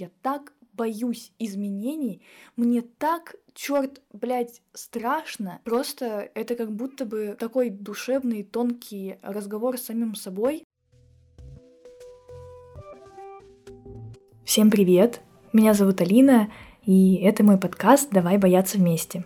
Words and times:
Я 0.00 0.10
так 0.22 0.52
боюсь 0.74 1.32
изменений. 1.40 2.22
Мне 2.54 2.82
так, 2.82 3.34
черт, 3.52 4.00
блядь, 4.12 4.62
страшно. 4.72 5.60
Просто 5.64 6.30
это 6.34 6.54
как 6.54 6.70
будто 6.70 7.04
бы 7.04 7.36
такой 7.36 7.68
душевный, 7.68 8.44
тонкий 8.44 9.16
разговор 9.22 9.76
с 9.76 9.86
самим 9.86 10.14
собой. 10.14 10.64
Всем 14.44 14.70
привет! 14.70 15.20
Меня 15.52 15.74
зовут 15.74 16.00
Алина, 16.00 16.48
и 16.84 17.16
это 17.16 17.42
мой 17.42 17.58
подкаст 17.58 18.10
«Давай 18.12 18.38
бояться 18.38 18.78
вместе». 18.78 19.24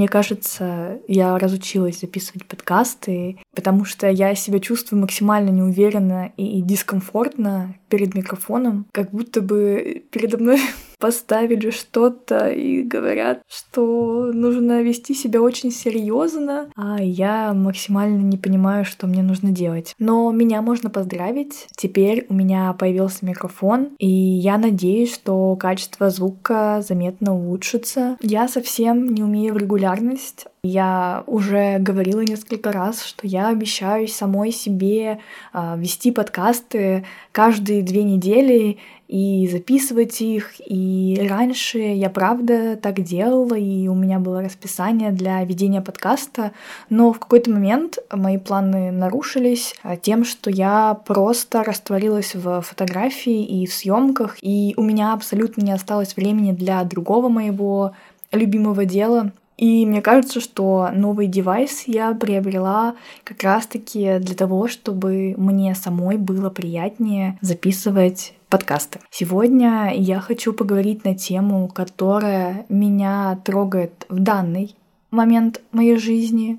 Мне 0.00 0.08
кажется, 0.08 0.98
я 1.08 1.36
разучилась 1.36 2.00
записывать 2.00 2.46
подкасты, 2.46 3.36
потому 3.54 3.84
что 3.84 4.08
я 4.08 4.34
себя 4.34 4.58
чувствую 4.58 5.02
максимально 5.02 5.50
неуверенно 5.50 6.32
и 6.38 6.62
дискомфортно 6.62 7.74
перед 7.90 8.14
микрофоном, 8.14 8.86
как 8.92 9.10
будто 9.10 9.42
бы 9.42 10.02
передо 10.10 10.38
мной 10.38 10.58
поставили 11.00 11.70
что-то 11.70 12.50
и 12.50 12.82
говорят, 12.82 13.42
что 13.48 14.30
нужно 14.32 14.82
вести 14.82 15.14
себя 15.14 15.40
очень 15.40 15.72
серьезно, 15.72 16.70
а 16.76 17.02
я 17.02 17.52
максимально 17.54 18.20
не 18.20 18.36
понимаю, 18.36 18.84
что 18.84 19.06
мне 19.06 19.22
нужно 19.22 19.50
делать. 19.50 19.94
Но 19.98 20.30
меня 20.30 20.62
можно 20.62 20.90
поздравить. 20.90 21.66
Теперь 21.76 22.26
у 22.28 22.34
меня 22.34 22.72
появился 22.74 23.24
микрофон, 23.26 23.90
и 23.98 24.08
я 24.08 24.58
надеюсь, 24.58 25.12
что 25.12 25.56
качество 25.56 26.10
звука 26.10 26.82
заметно 26.86 27.34
улучшится. 27.34 28.16
Я 28.20 28.46
совсем 28.46 29.14
не 29.14 29.22
умею 29.22 29.54
в 29.54 29.56
регулярность, 29.56 30.46
я 30.62 31.24
уже 31.26 31.78
говорила 31.78 32.20
несколько 32.20 32.70
раз, 32.70 33.02
что 33.02 33.26
я 33.26 33.48
обещаю 33.48 34.08
самой 34.08 34.52
себе 34.52 35.20
э, 35.54 35.74
вести 35.78 36.10
подкасты 36.10 37.04
каждые 37.32 37.82
две 37.82 38.02
недели 38.02 38.78
и 39.08 39.48
записывать 39.50 40.20
их. 40.20 40.52
И 40.58 41.26
раньше 41.28 41.78
я 41.78 42.10
правда 42.10 42.76
так 42.76 43.00
делала, 43.00 43.54
и 43.54 43.88
у 43.88 43.94
меня 43.94 44.18
было 44.18 44.42
расписание 44.42 45.12
для 45.12 45.42
ведения 45.44 45.80
подкаста, 45.80 46.52
но 46.90 47.12
в 47.12 47.18
какой-то 47.18 47.50
момент 47.50 47.98
мои 48.12 48.36
планы 48.36 48.92
нарушились 48.92 49.74
а, 49.82 49.96
тем, 49.96 50.24
что 50.24 50.50
я 50.50 50.94
просто 51.06 51.64
растворилась 51.64 52.34
в 52.34 52.60
фотографии 52.60 53.44
и 53.44 53.66
в 53.66 53.72
съемках, 53.72 54.36
и 54.42 54.74
у 54.76 54.82
меня 54.82 55.14
абсолютно 55.14 55.62
не 55.62 55.72
осталось 55.72 56.16
времени 56.16 56.52
для 56.52 56.84
другого 56.84 57.28
моего 57.28 57.92
любимого 58.30 58.84
дела. 58.84 59.32
И 59.60 59.84
мне 59.84 60.00
кажется, 60.00 60.40
что 60.40 60.88
новый 60.90 61.26
девайс 61.26 61.82
я 61.86 62.14
приобрела 62.14 62.96
как 63.24 63.42
раз-таки 63.42 64.18
для 64.18 64.34
того, 64.34 64.68
чтобы 64.68 65.34
мне 65.36 65.74
самой 65.74 66.16
было 66.16 66.48
приятнее 66.48 67.38
записывать 67.42 68.32
подкасты. 68.48 69.00
Сегодня 69.10 69.92
я 69.94 70.18
хочу 70.20 70.54
поговорить 70.54 71.04
на 71.04 71.14
тему, 71.14 71.68
которая 71.68 72.64
меня 72.70 73.38
трогает 73.44 74.06
в 74.08 74.18
данный 74.18 74.74
момент 75.10 75.60
моей 75.72 75.98
жизни. 75.98 76.58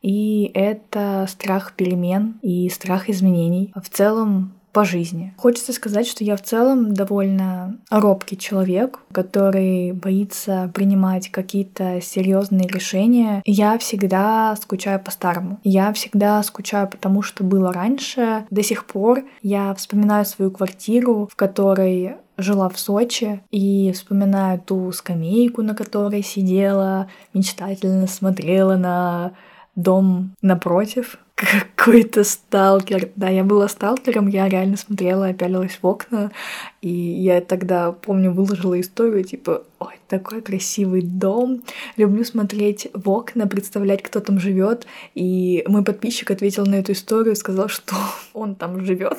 И 0.00 0.50
это 0.54 1.26
страх 1.28 1.74
перемен 1.74 2.40
и 2.40 2.70
страх 2.70 3.10
изменений. 3.10 3.70
В 3.76 3.90
целом 3.90 4.54
по 4.72 4.84
жизни. 4.84 5.34
Хочется 5.36 5.72
сказать, 5.72 6.06
что 6.06 6.24
я 6.24 6.36
в 6.36 6.42
целом 6.42 6.94
довольно 6.94 7.78
робкий 7.90 8.36
человек, 8.36 9.00
который 9.12 9.92
боится 9.92 10.70
принимать 10.74 11.30
какие-то 11.30 12.00
серьезные 12.00 12.68
решения. 12.68 13.42
Я 13.44 13.78
всегда 13.78 14.56
скучаю 14.56 15.00
по-старому. 15.00 15.58
Я 15.64 15.92
всегда 15.92 16.42
скучаю 16.42 16.88
по 16.88 16.96
тому, 16.96 17.22
что 17.22 17.44
было 17.44 17.72
раньше. 17.72 18.46
До 18.50 18.62
сих 18.62 18.86
пор 18.86 19.24
я 19.42 19.74
вспоминаю 19.74 20.24
свою 20.24 20.50
квартиру, 20.50 21.28
в 21.30 21.36
которой 21.36 22.16
жила 22.36 22.68
в 22.68 22.78
Сочи 22.78 23.42
и 23.50 23.92
вспоминаю 23.92 24.60
ту 24.60 24.92
скамейку, 24.92 25.62
на 25.62 25.74
которой 25.74 26.22
сидела, 26.22 27.08
мечтательно 27.34 28.06
смотрела 28.06 28.76
на 28.76 29.32
дом 29.76 30.34
напротив, 30.42 31.18
какой-то 31.40 32.24
сталкер. 32.24 33.10
Да, 33.16 33.28
я 33.28 33.44
была 33.44 33.68
сталкером, 33.68 34.28
я 34.28 34.48
реально 34.48 34.76
смотрела, 34.76 35.28
опялилась 35.28 35.78
в 35.80 35.86
окна, 35.86 36.30
и 36.82 36.88
я 36.88 37.40
тогда, 37.40 37.92
помню, 37.92 38.32
выложила 38.32 38.78
историю, 38.80 39.24
типа, 39.24 39.64
ой, 39.78 39.94
такой 40.08 40.42
красивый 40.42 41.02
дом, 41.02 41.62
люблю 41.96 42.24
смотреть 42.24 42.88
в 42.92 43.08
окна, 43.08 43.46
представлять, 43.46 44.02
кто 44.02 44.20
там 44.20 44.38
живет, 44.38 44.86
и 45.14 45.64
мой 45.66 45.82
подписчик 45.82 46.30
ответил 46.30 46.66
на 46.66 46.76
эту 46.76 46.92
историю, 46.92 47.34
сказал, 47.36 47.68
что 47.68 47.96
он 48.34 48.54
там 48.54 48.84
живет. 48.84 49.18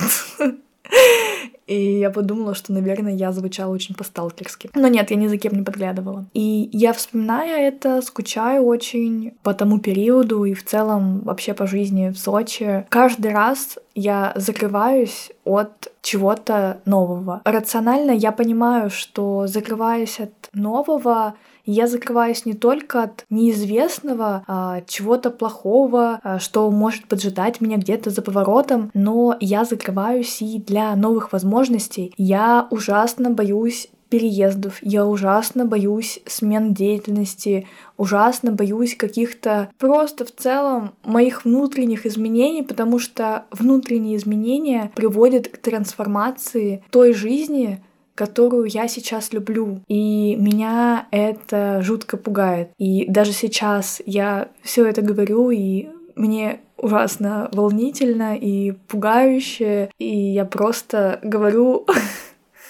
И 1.67 1.99
я 1.99 2.09
подумала, 2.09 2.53
что, 2.53 2.73
наверное, 2.73 3.13
я 3.13 3.31
звучала 3.31 3.73
очень 3.73 3.95
по-сталкерски. 3.95 4.71
Но 4.75 4.89
нет, 4.89 5.09
я 5.09 5.15
ни 5.15 5.27
за 5.27 5.37
кем 5.37 5.53
не 5.53 5.63
подглядывала. 5.63 6.25
И 6.33 6.69
я, 6.73 6.91
вспоминая 6.91 7.67
это, 7.67 8.01
скучаю 8.01 8.65
очень 8.65 9.33
по 9.41 9.53
тому 9.53 9.79
периоду 9.79 10.43
и 10.43 10.53
в 10.53 10.65
целом 10.65 11.21
вообще 11.21 11.53
по 11.53 11.67
жизни 11.67 12.09
в 12.09 12.17
Сочи. 12.17 12.85
Каждый 12.89 13.31
раз 13.31 13.77
я 13.95 14.33
закрываюсь 14.35 15.31
от 15.45 15.93
чего-то 16.01 16.81
нового. 16.85 17.41
Рационально 17.45 18.11
я 18.11 18.33
понимаю, 18.33 18.89
что 18.89 19.47
закрываясь 19.47 20.19
от 20.19 20.49
нового, 20.53 21.35
я 21.65 21.87
закрываюсь 21.87 22.45
не 22.45 22.53
только 22.53 23.03
от 23.03 23.25
неизвестного, 23.29 24.43
а, 24.47 24.81
чего-то 24.87 25.29
плохого, 25.29 26.19
а, 26.23 26.39
что 26.39 26.69
может 26.71 27.07
поджидать 27.07 27.61
меня 27.61 27.77
где-то 27.77 28.09
за 28.09 28.21
поворотом, 28.21 28.91
но 28.93 29.35
я 29.39 29.65
закрываюсь 29.65 30.41
и 30.41 30.59
для 30.59 30.95
новых 30.95 31.33
возможностей. 31.33 32.13
Я 32.17 32.67
ужасно 32.69 33.29
боюсь 33.29 33.89
переездов, 34.11 34.77
я 34.81 35.07
ужасно 35.07 35.65
боюсь 35.65 36.19
смен 36.27 36.73
деятельности, 36.73 37.65
ужасно 37.97 38.51
боюсь 38.51 38.95
каких-то 38.95 39.69
просто 39.79 40.25
в 40.25 40.35
целом 40.35 40.91
моих 41.03 41.45
внутренних 41.45 42.05
изменений, 42.05 42.61
потому 42.61 42.99
что 42.99 43.45
внутренние 43.51 44.17
изменения 44.17 44.91
приводят 44.95 45.47
к 45.47 45.57
трансформации 45.57 46.83
той 46.91 47.13
жизни, 47.13 47.81
которую 48.21 48.67
я 48.67 48.87
сейчас 48.87 49.33
люблю. 49.33 49.81
И 49.87 50.35
меня 50.35 51.07
это 51.09 51.81
жутко 51.81 52.17
пугает. 52.17 52.69
И 52.77 53.07
даже 53.07 53.31
сейчас 53.31 53.99
я 54.05 54.49
все 54.61 54.85
это 54.85 55.01
говорю, 55.01 55.49
и 55.49 55.87
мне 56.15 56.59
ужасно 56.77 57.49
волнительно 57.51 58.37
и 58.37 58.73
пугающе, 58.87 59.89
и 59.97 60.33
я 60.33 60.45
просто 60.45 61.19
говорю 61.23 61.87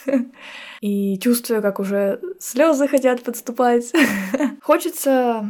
и 0.82 1.20
чувствую, 1.20 1.62
как 1.62 1.82
уже 1.82 2.22
слезы 2.40 2.88
хотят 2.88 3.22
подступать. 3.22 3.92
Хочется 4.62 5.46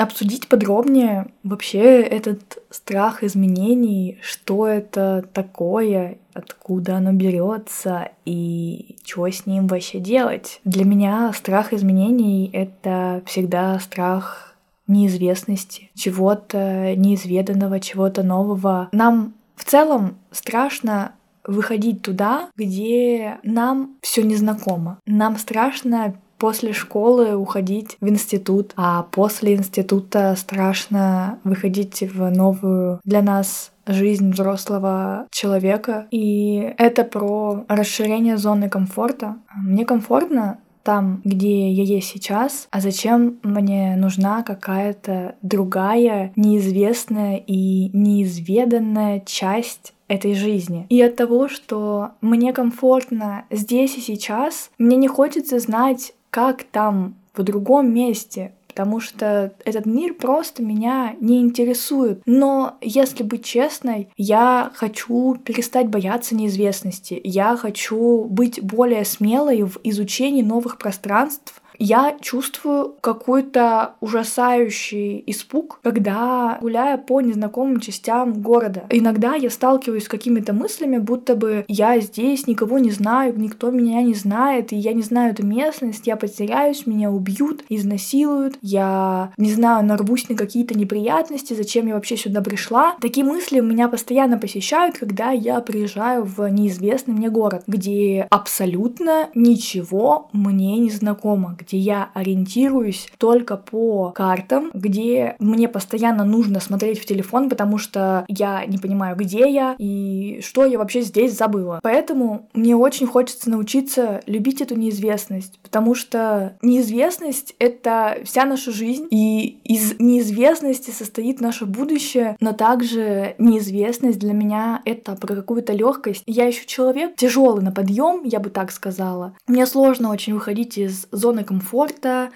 обсудить 0.00 0.48
подробнее 0.48 1.26
вообще 1.42 2.00
этот 2.00 2.62
страх 2.70 3.22
изменений, 3.22 4.18
что 4.22 4.66
это 4.66 5.24
такое, 5.32 6.18
откуда 6.32 6.96
оно 6.96 7.12
берется 7.12 8.08
и 8.24 8.96
что 9.04 9.28
с 9.28 9.44
ним 9.44 9.66
вообще 9.66 9.98
делать. 9.98 10.60
Для 10.64 10.84
меня 10.84 11.32
страх 11.34 11.72
изменений— 11.74 12.48
это 12.52 13.22
всегда 13.26 13.78
страх 13.78 14.54
неизвестности, 14.86 15.90
чего-то 15.94 16.94
неизведанного, 16.96 17.78
чего-то 17.78 18.22
нового. 18.22 18.88
Нам 18.92 19.34
в 19.54 19.64
целом 19.64 20.16
страшно 20.30 21.12
выходить 21.44 22.02
туда, 22.02 22.48
где 22.56 23.38
нам 23.42 23.96
все 24.00 24.22
незнакомо. 24.22 24.98
Нам 25.06 25.36
страшно 25.36 26.14
после 26.40 26.72
школы 26.72 27.36
уходить 27.36 27.96
в 28.00 28.08
институт, 28.08 28.72
а 28.76 29.04
после 29.04 29.54
института 29.54 30.34
страшно 30.36 31.38
выходить 31.44 32.02
в 32.02 32.30
новую 32.30 33.00
для 33.04 33.22
нас 33.22 33.70
жизнь 33.86 34.32
взрослого 34.32 35.26
человека. 35.30 36.06
И 36.10 36.74
это 36.78 37.04
про 37.04 37.64
расширение 37.68 38.38
зоны 38.38 38.68
комфорта. 38.68 39.36
Мне 39.54 39.84
комфортно 39.84 40.58
там, 40.82 41.20
где 41.24 41.70
я 41.70 41.84
есть 41.84 42.08
сейчас, 42.08 42.66
а 42.70 42.80
зачем 42.80 43.38
мне 43.42 43.96
нужна 43.96 44.42
какая-то 44.42 45.34
другая, 45.42 46.32
неизвестная 46.36 47.36
и 47.36 47.90
неизведанная 47.92 49.22
часть 49.26 49.92
этой 50.08 50.34
жизни. 50.34 50.86
И 50.88 51.00
от 51.02 51.16
того, 51.16 51.48
что 51.48 52.12
мне 52.20 52.52
комфортно 52.52 53.44
здесь 53.50 53.96
и 53.96 54.00
сейчас, 54.00 54.70
мне 54.78 54.96
не 54.96 55.06
хочется 55.06 55.60
знать 55.60 56.14
как 56.30 56.64
там 56.64 57.14
в 57.34 57.42
другом 57.42 57.92
месте, 57.92 58.52
потому 58.68 59.00
что 59.00 59.52
этот 59.64 59.84
мир 59.84 60.14
просто 60.14 60.62
меня 60.62 61.16
не 61.20 61.40
интересует. 61.40 62.22
Но, 62.24 62.76
если 62.80 63.22
быть 63.22 63.44
честной, 63.44 64.08
я 64.16 64.70
хочу 64.74 65.36
перестать 65.36 65.88
бояться 65.88 66.34
неизвестности. 66.34 67.20
Я 67.24 67.56
хочу 67.56 68.24
быть 68.24 68.62
более 68.62 69.04
смелой 69.04 69.62
в 69.62 69.78
изучении 69.82 70.42
новых 70.42 70.78
пространств, 70.78 71.60
Я 71.82 72.14
чувствую 72.20 72.94
какой-то 73.00 73.94
ужасающий 74.00 75.24
испуг, 75.26 75.80
когда 75.82 76.58
гуляя 76.60 76.98
по 76.98 77.22
незнакомым 77.22 77.80
частям 77.80 78.42
города. 78.42 78.84
Иногда 78.90 79.34
я 79.34 79.48
сталкиваюсь 79.48 80.04
с 80.04 80.08
какими-то 80.08 80.52
мыслями, 80.52 80.98
будто 80.98 81.34
бы 81.34 81.64
я 81.68 81.98
здесь 82.00 82.46
никого 82.46 82.78
не 82.78 82.90
знаю, 82.90 83.32
никто 83.38 83.70
меня 83.70 84.02
не 84.02 84.12
знает, 84.12 84.74
и 84.74 84.76
я 84.76 84.92
не 84.92 85.00
знаю 85.00 85.32
эту 85.32 85.46
местность, 85.46 86.06
я 86.06 86.16
потеряюсь, 86.16 86.86
меня 86.86 87.10
убьют, 87.10 87.64
изнасилуют, 87.70 88.58
я, 88.60 89.32
не 89.38 89.50
знаю, 89.50 89.82
нарвусь 89.86 90.28
на 90.28 90.36
какие-то 90.36 90.78
неприятности, 90.78 91.54
зачем 91.54 91.86
я 91.86 91.94
вообще 91.94 92.18
сюда 92.18 92.42
пришла. 92.42 92.96
Такие 93.00 93.24
мысли 93.24 93.60
меня 93.60 93.88
постоянно 93.88 94.36
посещают, 94.36 94.98
когда 94.98 95.30
я 95.30 95.60
приезжаю 95.60 96.24
в 96.24 96.46
неизвестный 96.50 97.14
мне 97.14 97.30
город, 97.30 97.62
где 97.66 98.26
абсолютно 98.28 99.30
ничего 99.34 100.28
мне 100.34 100.76
не 100.76 100.90
знакомо, 100.90 101.56
где 101.70 101.78
я 101.78 102.10
ориентируюсь 102.14 103.08
только 103.18 103.56
по 103.56 104.10
картам, 104.10 104.70
где 104.74 105.36
мне 105.38 105.68
постоянно 105.68 106.24
нужно 106.24 106.60
смотреть 106.60 106.98
в 107.00 107.06
телефон, 107.06 107.48
потому 107.48 107.78
что 107.78 108.24
я 108.28 108.66
не 108.66 108.78
понимаю, 108.78 109.16
где 109.16 109.48
я 109.50 109.76
и 109.78 110.40
что 110.42 110.64
я 110.64 110.78
вообще 110.78 111.02
здесь 111.02 111.36
забыла. 111.36 111.78
Поэтому 111.82 112.48
мне 112.54 112.76
очень 112.76 113.06
хочется 113.06 113.50
научиться 113.50 114.20
любить 114.26 114.60
эту 114.60 114.74
неизвестность, 114.74 115.58
потому 115.62 115.94
что 115.94 116.56
неизвестность— 116.60 117.54
это 117.58 118.18
вся 118.24 118.44
наша 118.44 118.72
жизнь, 118.72 119.06
и 119.10 119.60
из 119.64 119.98
неизвестности 120.00 120.90
состоит 120.90 121.40
наше 121.40 121.66
будущее, 121.66 122.36
но 122.40 122.52
также 122.52 123.34
неизвестность 123.38 124.18
для 124.18 124.32
меня— 124.32 124.82
это 124.84 125.14
про 125.14 125.36
какую-то 125.36 125.72
легкость. 125.72 126.24
Я 126.26 126.46
еще 126.46 126.66
человек 126.66 127.14
тяжелый 127.16 127.62
на 127.62 127.70
подъем, 127.70 128.22
я 128.24 128.40
бы 128.40 128.50
так 128.50 128.72
сказала. 128.72 129.34
Мне 129.46 129.66
сложно 129.66 130.10
очень 130.10 130.34
выходить 130.34 130.78
из 130.78 131.06
зоны 131.12 131.44
комфорта, 131.44 131.59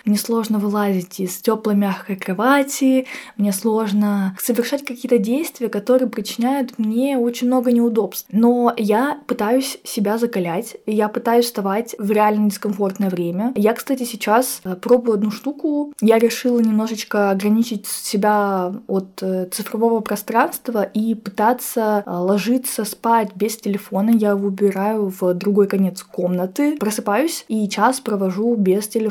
мне 0.04 0.16
сложно 0.16 0.58
вылазить 0.58 1.20
из 1.20 1.36
теплой 1.38 1.74
мягкой 1.74 2.16
кровати, 2.16 3.06
мне 3.36 3.52
сложно 3.52 4.36
совершать 4.40 4.84
какие-то 4.84 5.18
действия, 5.18 5.68
которые 5.68 6.08
причиняют 6.08 6.78
мне 6.78 7.18
очень 7.18 7.46
много 7.46 7.72
неудобств. 7.72 8.26
Но 8.30 8.72
я 8.76 9.18
пытаюсь 9.26 9.78
себя 9.84 10.18
закалять, 10.18 10.76
я 10.86 11.08
пытаюсь 11.08 11.46
вставать 11.46 11.94
в 11.98 12.10
реально 12.10 12.50
дискомфортное 12.50 13.10
время. 13.10 13.52
Я, 13.56 13.72
кстати, 13.72 14.04
сейчас 14.04 14.60
э, 14.64 14.74
пробую 14.76 15.14
одну 15.14 15.30
штуку. 15.30 15.92
Я 16.00 16.18
решила 16.18 16.60
немножечко 16.60 17.30
ограничить 17.30 17.86
себя 17.86 18.74
от 18.86 19.22
э, 19.22 19.46
цифрового 19.50 20.00
пространства 20.00 20.82
и 20.82 21.14
пытаться 21.14 22.02
э, 22.04 22.10
ложиться 22.10 22.84
спать 22.84 23.30
без 23.34 23.56
телефона. 23.56 24.10
Я 24.10 24.36
выбираю 24.36 25.12
в 25.18 25.34
другой 25.34 25.66
конец 25.66 26.02
комнаты, 26.02 26.76
просыпаюсь 26.76 27.44
и 27.48 27.68
час 27.68 28.00
провожу 28.00 28.54
без 28.56 28.88
телефона. 28.88 29.03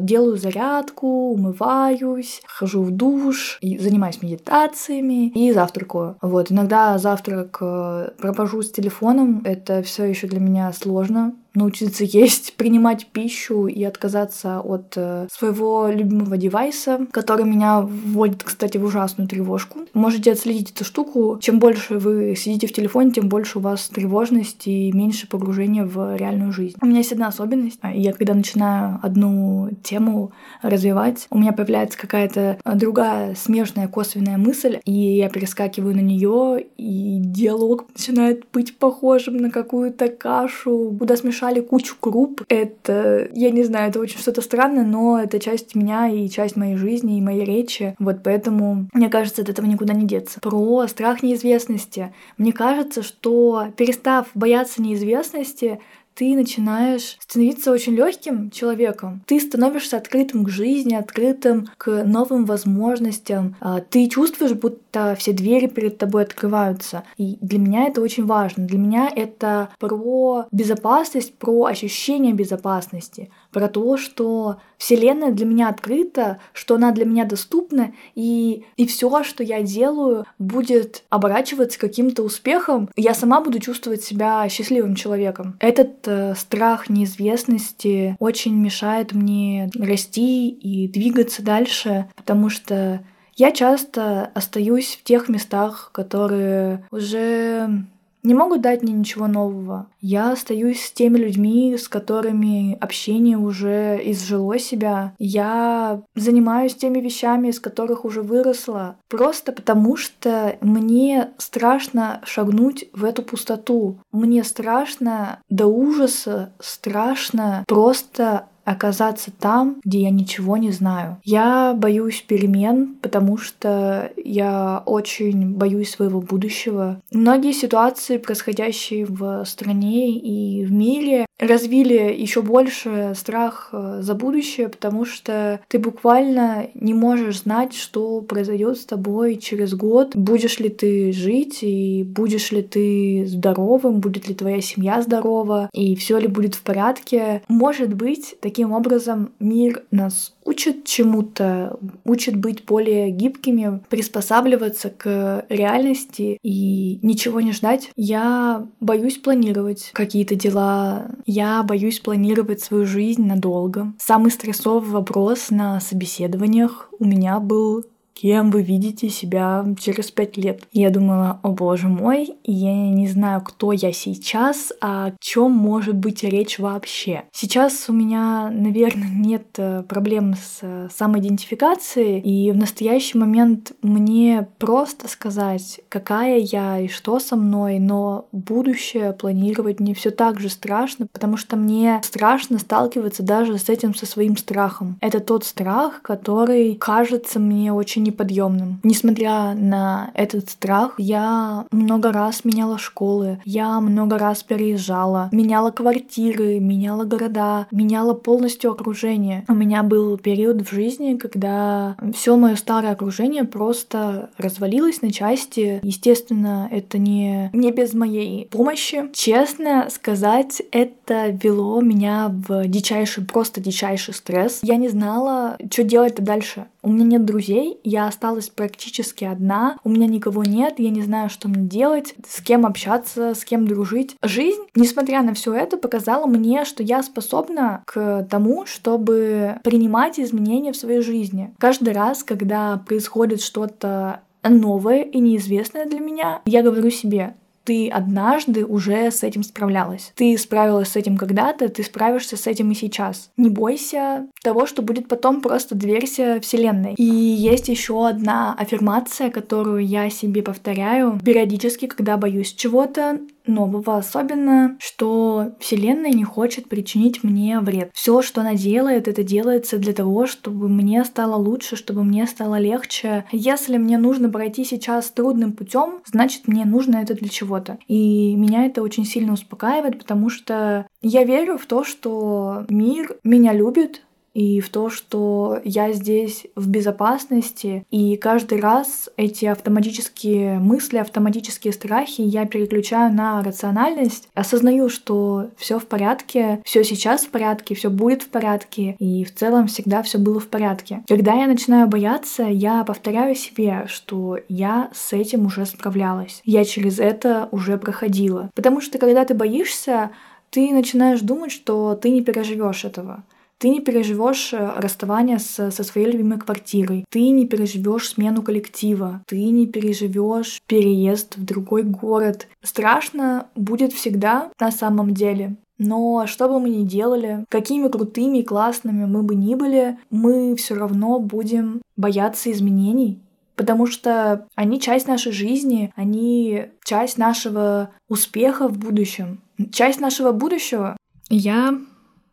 Делаю 0.00 0.36
зарядку, 0.36 1.32
умываюсь, 1.32 2.42
хожу 2.46 2.82
в 2.82 2.90
душ, 2.90 3.58
занимаюсь 3.62 4.22
медитациями 4.22 5.28
и 5.28 5.52
завтракаю. 5.52 6.16
Вот, 6.22 6.50
иногда 6.52 6.98
завтрак 6.98 7.58
провожу 7.58 8.62
с 8.62 8.70
телефоном, 8.70 9.42
это 9.44 9.82
все 9.82 10.04
еще 10.04 10.26
для 10.26 10.40
меня 10.40 10.72
сложно, 10.72 11.34
научиться 11.54 12.04
есть, 12.04 12.54
принимать 12.56 13.06
пищу 13.06 13.66
и 13.66 13.82
отказаться 13.84 14.60
от 14.60 14.94
э, 14.96 15.28
своего 15.32 15.88
любимого 15.88 16.36
девайса, 16.36 17.06
который 17.10 17.44
меня 17.44 17.80
вводит, 17.80 18.42
кстати, 18.42 18.78
в 18.78 18.84
ужасную 18.84 19.28
тревожку. 19.28 19.80
Можете 19.94 20.32
отследить 20.32 20.70
эту 20.70 20.84
штуку. 20.84 21.38
Чем 21.40 21.58
больше 21.58 21.98
вы 21.98 22.34
сидите 22.36 22.66
в 22.66 22.72
телефоне, 22.72 23.12
тем 23.12 23.28
больше 23.28 23.58
у 23.58 23.62
вас 23.62 23.88
тревожность 23.88 24.66
и 24.66 24.92
меньше 24.92 25.28
погружения 25.28 25.84
в 25.84 26.16
реальную 26.16 26.52
жизнь. 26.52 26.76
У 26.80 26.86
меня 26.86 26.98
есть 26.98 27.12
одна 27.12 27.28
особенность. 27.28 27.78
Я 27.82 28.12
когда 28.12 28.34
начинаю 28.34 28.98
одну 29.02 29.70
тему 29.82 30.32
развивать, 30.62 31.26
у 31.30 31.38
меня 31.38 31.52
появляется 31.52 31.98
какая-то 31.98 32.58
другая 32.64 33.34
смежная 33.34 33.88
косвенная 33.88 34.38
мысль, 34.38 34.80
и 34.84 34.92
я 34.92 35.28
перескакиваю 35.28 35.94
на 35.94 36.00
нее, 36.00 36.66
и 36.76 37.18
диалог 37.20 37.86
начинает 37.94 38.44
быть 38.52 38.76
похожим 38.76 39.36
на 39.36 39.50
какую-то 39.50 40.08
кашу, 40.08 40.96
куда 40.98 41.16
смешать 41.16 41.41
смешали 41.42 41.60
кучу 41.60 41.96
круп. 41.98 42.42
Это, 42.48 43.28
я 43.32 43.50
не 43.50 43.64
знаю, 43.64 43.90
это 43.90 44.00
очень 44.00 44.18
что-то 44.18 44.40
странное, 44.42 44.84
но 44.84 45.20
это 45.20 45.40
часть 45.40 45.74
меня 45.74 46.08
и 46.08 46.28
часть 46.28 46.56
моей 46.56 46.76
жизни 46.76 47.18
и 47.18 47.20
моей 47.20 47.44
речи. 47.44 47.94
Вот 47.98 48.18
поэтому, 48.22 48.86
мне 48.92 49.08
кажется, 49.08 49.42
от 49.42 49.48
этого 49.48 49.66
никуда 49.66 49.92
не 49.92 50.06
деться. 50.06 50.40
Про 50.40 50.86
страх 50.86 51.22
неизвестности. 51.22 52.14
Мне 52.38 52.52
кажется, 52.52 53.02
что 53.02 53.66
перестав 53.76 54.28
бояться 54.34 54.80
неизвестности, 54.80 55.80
ты 56.14 56.34
начинаешь 56.34 57.16
становиться 57.20 57.72
очень 57.72 57.94
легким 57.94 58.50
человеком. 58.50 59.22
Ты 59.26 59.40
становишься 59.40 59.96
открытым 59.96 60.44
к 60.44 60.48
жизни, 60.48 60.94
открытым 60.94 61.68
к 61.76 62.04
новым 62.04 62.44
возможностям. 62.44 63.56
А, 63.60 63.80
ты 63.80 64.08
чувствуешь, 64.08 64.52
будто 64.52 65.16
все 65.18 65.32
двери 65.32 65.66
перед 65.66 65.98
тобой 65.98 66.22
открываются. 66.24 67.04
И 67.16 67.38
для 67.40 67.58
меня 67.58 67.86
это 67.86 68.00
очень 68.00 68.26
важно. 68.26 68.66
Для 68.66 68.78
меня 68.78 69.10
это 69.14 69.70
про 69.78 70.46
безопасность, 70.52 71.34
про 71.34 71.64
ощущение 71.66 72.32
безопасности, 72.32 73.30
про 73.52 73.68
то, 73.68 73.96
что 73.96 74.56
Вселенная 74.78 75.30
для 75.30 75.46
меня 75.46 75.68
открыта, 75.68 76.38
что 76.52 76.74
она 76.74 76.90
для 76.90 77.04
меня 77.04 77.24
доступна, 77.24 77.92
и, 78.14 78.64
и 78.76 78.86
все, 78.86 79.22
что 79.22 79.44
я 79.44 79.62
делаю, 79.62 80.26
будет 80.38 81.04
оборачиваться 81.10 81.78
каким-то 81.78 82.22
успехом. 82.22 82.88
Я 82.96 83.14
сама 83.14 83.40
буду 83.40 83.58
чувствовать 83.60 84.02
себя 84.02 84.48
счастливым 84.48 84.94
человеком. 84.94 85.56
Этот 85.60 86.06
э, 86.06 86.34
страх 86.34 86.88
неизвестности 86.88 88.16
очень 88.18 88.54
мешает 88.54 89.12
мне 89.12 89.70
расти 89.78 90.48
и 90.48 90.88
двигаться 90.88 91.42
дальше, 91.42 92.08
потому 92.16 92.48
что 92.48 93.04
я 93.36 93.50
часто 93.50 94.30
остаюсь 94.34 94.98
в 95.00 95.04
тех 95.04 95.28
местах, 95.28 95.90
которые 95.92 96.86
уже 96.90 97.86
не 98.22 98.34
могут 98.34 98.60
дать 98.60 98.82
мне 98.82 98.92
ничего 98.92 99.26
нового. 99.26 99.88
Я 100.00 100.32
остаюсь 100.32 100.84
с 100.84 100.92
теми 100.92 101.18
людьми, 101.18 101.76
с 101.76 101.88
которыми 101.88 102.76
общение 102.80 103.36
уже 103.36 104.00
изжило 104.04 104.58
себя. 104.58 105.14
Я 105.18 106.02
занимаюсь 106.14 106.74
теми 106.74 107.00
вещами, 107.00 107.48
из 107.48 107.60
которых 107.60 108.04
уже 108.04 108.22
выросла. 108.22 108.96
Просто 109.08 109.52
потому 109.52 109.96
что 109.96 110.56
мне 110.60 111.30
страшно 111.38 112.20
шагнуть 112.24 112.88
в 112.92 113.04
эту 113.04 113.22
пустоту. 113.22 113.98
Мне 114.12 114.44
страшно 114.44 115.40
до 115.48 115.66
ужаса, 115.66 116.52
страшно 116.60 117.64
просто 117.66 118.46
оказаться 118.64 119.30
там, 119.30 119.80
где 119.84 120.02
я 120.02 120.10
ничего 120.10 120.56
не 120.56 120.70
знаю. 120.70 121.18
Я 121.24 121.74
боюсь 121.76 122.22
перемен, 122.26 122.96
потому 123.00 123.36
что 123.36 124.12
я 124.16 124.82
очень 124.86 125.54
боюсь 125.54 125.90
своего 125.90 126.20
будущего. 126.20 127.00
Многие 127.10 127.52
ситуации, 127.52 128.18
происходящие 128.18 129.06
в 129.06 129.44
стране 129.44 130.18
и 130.18 130.64
в 130.64 130.72
мире, 130.72 131.26
развили 131.42 132.14
еще 132.16 132.40
больше 132.40 133.14
страх 133.16 133.70
э, 133.72 133.98
за 134.00 134.14
будущее, 134.14 134.68
потому 134.68 135.04
что 135.04 135.60
ты 135.68 135.78
буквально 135.78 136.68
не 136.74 136.94
можешь 136.94 137.42
знать, 137.42 137.74
что 137.74 138.20
произойдет 138.20 138.78
с 138.78 138.86
тобой 138.86 139.36
через 139.36 139.74
год. 139.74 140.14
Будешь 140.14 140.60
ли 140.60 140.68
ты 140.68 141.12
жить 141.12 141.58
и 141.62 142.04
будешь 142.04 142.52
ли 142.52 142.62
ты 142.62 143.24
здоровым, 143.26 143.98
будет 143.98 144.28
ли 144.28 144.34
твоя 144.34 144.60
семья 144.60 145.02
здорова 145.02 145.68
и 145.72 145.96
все 145.96 146.18
ли 146.18 146.28
будет 146.28 146.54
в 146.54 146.62
порядке. 146.62 147.42
Может 147.48 147.94
быть, 147.94 148.36
таким 148.52 148.72
образом 148.72 149.32
мир 149.40 149.82
нас 149.90 150.34
учит 150.44 150.84
чему-то, 150.84 151.78
учит 152.04 152.36
быть 152.36 152.66
более 152.66 153.10
гибкими, 153.10 153.80
приспосабливаться 153.88 154.90
к 154.90 155.46
реальности 155.48 156.38
и 156.42 156.98
ничего 157.00 157.40
не 157.40 157.52
ждать. 157.52 157.90
Я 157.96 158.66
боюсь 158.78 159.16
планировать 159.16 159.90
какие-то 159.94 160.34
дела, 160.34 161.12
я 161.24 161.62
боюсь 161.62 162.00
планировать 162.00 162.60
свою 162.60 162.84
жизнь 162.84 163.24
надолго. 163.24 163.94
Самый 163.98 164.30
стрессовый 164.30 164.90
вопрос 164.90 165.48
на 165.48 165.80
собеседованиях 165.80 166.90
у 166.98 167.06
меня 167.06 167.40
был 167.40 167.86
кем 168.14 168.50
вы 168.50 168.62
видите 168.62 169.08
себя 169.08 169.64
через 169.80 170.10
пять 170.10 170.36
лет. 170.36 170.62
Я 170.72 170.90
думала, 170.90 171.40
о 171.42 171.50
боже 171.50 171.88
мой, 171.88 172.36
я 172.44 172.90
не 172.90 173.08
знаю, 173.08 173.40
кто 173.40 173.72
я 173.72 173.92
сейчас, 173.92 174.72
а 174.80 175.06
о 175.06 175.12
чем 175.20 175.52
может 175.52 175.96
быть 175.96 176.22
речь 176.22 176.58
вообще. 176.58 177.24
Сейчас 177.32 177.88
у 177.88 177.92
меня, 177.92 178.50
наверное, 178.50 179.08
нет 179.08 179.46
э, 179.56 179.82
проблем 179.82 180.34
с 180.34 180.58
э, 180.62 180.88
самоидентификацией, 180.94 182.20
и 182.20 182.52
в 182.52 182.56
настоящий 182.56 183.18
момент 183.18 183.72
мне 183.82 184.48
просто 184.58 185.08
сказать, 185.08 185.80
какая 185.88 186.38
я 186.38 186.78
и 186.78 186.88
что 186.88 187.18
со 187.18 187.36
мной, 187.36 187.78
но 187.78 188.28
будущее 188.32 189.12
планировать 189.12 189.80
не 189.80 189.94
все 189.94 190.10
так 190.10 190.38
же 190.38 190.48
страшно, 190.48 191.06
потому 191.10 191.36
что 191.36 191.56
мне 191.56 192.00
страшно 192.04 192.58
сталкиваться 192.58 193.22
даже 193.22 193.58
с 193.58 193.68
этим, 193.68 193.94
со 193.94 194.06
своим 194.06 194.36
страхом. 194.36 194.98
Это 195.00 195.20
тот 195.20 195.44
страх, 195.44 196.02
который 196.02 196.74
кажется 196.74 197.38
мне 197.40 197.72
очень 197.72 198.01
очень 198.01 198.01
неподъемным. 198.02 198.80
Несмотря 198.82 199.54
на 199.54 200.10
этот 200.14 200.50
страх, 200.50 200.94
я 200.98 201.66
много 201.70 202.12
раз 202.12 202.44
меняла 202.44 202.78
школы, 202.78 203.40
я 203.44 203.80
много 203.80 204.18
раз 204.18 204.42
переезжала, 204.42 205.28
меняла 205.32 205.70
квартиры, 205.70 206.58
меняла 206.60 207.04
города, 207.04 207.66
меняла 207.70 208.14
полностью 208.14 208.70
окружение. 208.70 209.44
У 209.48 209.54
меня 209.54 209.82
был 209.82 210.18
период 210.18 210.62
в 210.62 210.72
жизни, 210.72 211.16
когда 211.16 211.96
все 212.14 212.36
мое 212.36 212.56
старое 212.56 212.92
окружение 212.92 213.44
просто 213.44 214.30
развалилось 214.38 215.02
на 215.02 215.12
части. 215.12 215.80
Естественно, 215.82 216.68
это 216.70 216.98
не, 216.98 217.50
не 217.52 217.72
без 217.72 217.94
моей 217.94 218.46
помощи. 218.46 219.10
Честно 219.12 219.88
сказать, 219.90 220.62
это 220.70 221.28
вело 221.28 221.80
меня 221.80 222.30
в 222.30 222.66
дичайший, 222.66 223.24
просто 223.24 223.60
дичайший 223.60 224.14
стресс. 224.14 224.60
Я 224.62 224.76
не 224.76 224.88
знала, 224.88 225.56
что 225.70 225.84
делать 225.84 226.16
дальше. 226.16 226.66
У 226.82 226.90
меня 226.90 227.04
нет 227.04 227.24
друзей, 227.24 227.78
я 227.92 228.06
осталась 228.06 228.48
практически 228.48 229.24
одна, 229.24 229.76
у 229.84 229.90
меня 229.90 230.06
никого 230.06 230.42
нет, 230.42 230.78
я 230.78 230.90
не 230.90 231.02
знаю, 231.02 231.28
что 231.28 231.48
мне 231.48 231.68
делать, 231.68 232.14
с 232.26 232.40
кем 232.40 232.64
общаться, 232.64 233.34
с 233.34 233.44
кем 233.44 233.68
дружить. 233.68 234.16
Жизнь, 234.22 234.62
несмотря 234.74 235.22
на 235.22 235.34
все 235.34 235.52
это, 235.52 235.76
показала 235.76 236.26
мне, 236.26 236.64
что 236.64 236.82
я 236.82 237.02
способна 237.02 237.82
к 237.86 238.26
тому, 238.30 238.64
чтобы 238.64 239.60
принимать 239.62 240.18
изменения 240.18 240.72
в 240.72 240.76
своей 240.76 241.02
жизни. 241.02 241.54
Каждый 241.58 241.92
раз, 241.92 242.24
когда 242.24 242.78
происходит 242.78 243.42
что-то 243.42 244.22
новое 244.42 245.02
и 245.02 245.18
неизвестное 245.20 245.86
для 245.86 246.00
меня, 246.00 246.40
я 246.46 246.62
говорю 246.62 246.90
себе, 246.90 247.34
ты 247.64 247.88
однажды 247.88 248.64
уже 248.64 249.10
с 249.10 249.22
этим 249.22 249.42
справлялась. 249.42 250.12
Ты 250.16 250.36
справилась 250.38 250.88
с 250.88 250.96
этим 250.96 251.16
когда-то, 251.16 251.68
ты 251.68 251.82
справишься 251.82 252.36
с 252.36 252.46
этим 252.46 252.70
и 252.70 252.74
сейчас. 252.74 253.30
Не 253.36 253.48
бойся 253.48 254.26
того, 254.42 254.66
что 254.66 254.82
будет 254.82 255.08
потом 255.08 255.40
просто 255.40 255.74
доверься 255.74 256.40
Вселенной. 256.40 256.94
И 256.94 257.04
есть 257.04 257.68
еще 257.68 258.06
одна 258.08 258.54
аффирмация, 258.54 259.30
которую 259.30 259.86
я 259.86 260.10
себе 260.10 260.42
повторяю 260.42 261.18
периодически, 261.24 261.86
когда 261.86 262.16
боюсь 262.16 262.52
чего-то 262.52 263.20
нового, 263.46 263.96
особенно, 263.96 264.76
что 264.78 265.52
Вселенная 265.60 266.12
не 266.12 266.24
хочет 266.24 266.68
причинить 266.68 267.24
мне 267.24 267.60
вред. 267.60 267.90
Все, 267.94 268.22
что 268.22 268.40
она 268.40 268.54
делает, 268.54 269.08
это 269.08 269.22
делается 269.22 269.78
для 269.78 269.92
того, 269.92 270.26
чтобы 270.26 270.68
мне 270.68 271.04
стало 271.04 271.36
лучше, 271.36 271.76
чтобы 271.76 272.04
мне 272.04 272.26
стало 272.26 272.58
легче. 272.58 273.24
Если 273.32 273.76
мне 273.76 273.98
нужно 273.98 274.28
пройти 274.28 274.64
сейчас 274.64 275.10
трудным 275.10 275.52
путем, 275.52 276.00
значит 276.04 276.48
мне 276.48 276.64
нужно 276.64 276.96
это 276.96 277.14
для 277.14 277.28
чего-то. 277.28 277.78
И 277.88 278.34
меня 278.36 278.66
это 278.66 278.82
очень 278.82 279.04
сильно 279.04 279.32
успокаивает, 279.32 279.98
потому 279.98 280.28
что 280.28 280.86
я 281.00 281.24
верю 281.24 281.58
в 281.58 281.66
то, 281.66 281.84
что 281.84 282.64
мир 282.68 283.16
меня 283.24 283.52
любит, 283.52 284.02
и 284.34 284.60
в 284.60 284.68
то, 284.70 284.90
что 284.90 285.60
я 285.64 285.92
здесь 285.92 286.46
в 286.56 286.68
безопасности, 286.68 287.84
и 287.90 288.16
каждый 288.16 288.60
раз 288.60 289.10
эти 289.16 289.46
автоматические 289.46 290.58
мысли, 290.58 290.98
автоматические 290.98 291.72
страхи 291.72 292.22
я 292.22 292.46
переключаю 292.46 293.12
на 293.12 293.42
рациональность, 293.42 294.28
осознаю, 294.34 294.88
что 294.88 295.50
все 295.56 295.78
в 295.78 295.86
порядке, 295.86 296.60
все 296.64 296.84
сейчас 296.84 297.24
в 297.24 297.30
порядке, 297.30 297.74
все 297.74 297.90
будет 297.90 298.22
в 298.22 298.28
порядке, 298.28 298.96
и 298.98 299.24
в 299.24 299.34
целом 299.34 299.66
всегда 299.66 300.02
все 300.02 300.18
было 300.18 300.40
в 300.40 300.48
порядке. 300.48 301.02
Когда 301.08 301.34
я 301.34 301.46
начинаю 301.46 301.88
бояться, 301.88 302.44
я 302.44 302.84
повторяю 302.84 303.34
себе, 303.34 303.84
что 303.88 304.38
я 304.48 304.90
с 304.94 305.12
этим 305.12 305.46
уже 305.46 305.66
справлялась, 305.66 306.40
я 306.44 306.64
через 306.64 306.98
это 306.98 307.48
уже 307.50 307.76
проходила. 307.78 308.50
Потому 308.54 308.80
что 308.80 308.98
когда 308.98 309.24
ты 309.24 309.34
боишься, 309.34 310.10
ты 310.50 310.72
начинаешь 310.72 311.20
думать, 311.20 311.50
что 311.50 311.94
ты 311.94 312.10
не 312.10 312.22
переживешь 312.22 312.84
этого. 312.84 313.24
Ты 313.62 313.68
не 313.68 313.80
переживешь 313.80 314.52
э, 314.52 314.72
расставание 314.76 315.38
с, 315.38 315.70
со 315.70 315.84
своей 315.84 316.10
любимой 316.10 316.40
квартирой, 316.40 317.04
ты 317.08 317.28
не 317.28 317.46
переживешь 317.46 318.08
смену 318.08 318.42
коллектива, 318.42 319.22
ты 319.28 319.40
не 319.50 319.68
переживешь 319.68 320.60
переезд 320.66 321.36
в 321.36 321.44
другой 321.44 321.84
город. 321.84 322.48
Страшно 322.60 323.46
будет 323.54 323.92
всегда 323.92 324.50
на 324.58 324.72
самом 324.72 325.14
деле. 325.14 325.54
Но 325.78 326.26
что 326.26 326.48
бы 326.48 326.58
мы 326.58 326.70
ни 326.70 326.82
делали, 326.82 327.44
какими 327.48 327.86
крутыми 327.86 328.38
и 328.38 328.42
классными 328.42 329.04
мы 329.04 329.22
бы 329.22 329.36
ни 329.36 329.54
были, 329.54 329.96
мы 330.10 330.56
все 330.56 330.74
равно 330.74 331.20
будем 331.20 331.82
бояться 331.96 332.50
изменений, 332.50 333.20
потому 333.54 333.86
что 333.86 334.44
они 334.56 334.80
часть 334.80 335.06
нашей 335.06 335.30
жизни, 335.30 335.92
они 335.94 336.64
часть 336.82 337.16
нашего 337.16 337.90
успеха 338.08 338.66
в 338.66 338.76
будущем, 338.76 339.40
часть 339.70 340.00
нашего 340.00 340.32
будущего. 340.32 340.96
Я 341.28 341.78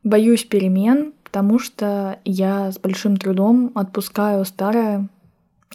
боюсь 0.03 0.43
перемен, 0.43 1.13
потому 1.31 1.59
что 1.59 2.17
я 2.25 2.71
с 2.71 2.79
большим 2.79 3.15
трудом 3.15 3.71
отпускаю 3.75 4.45
старое, 4.45 5.07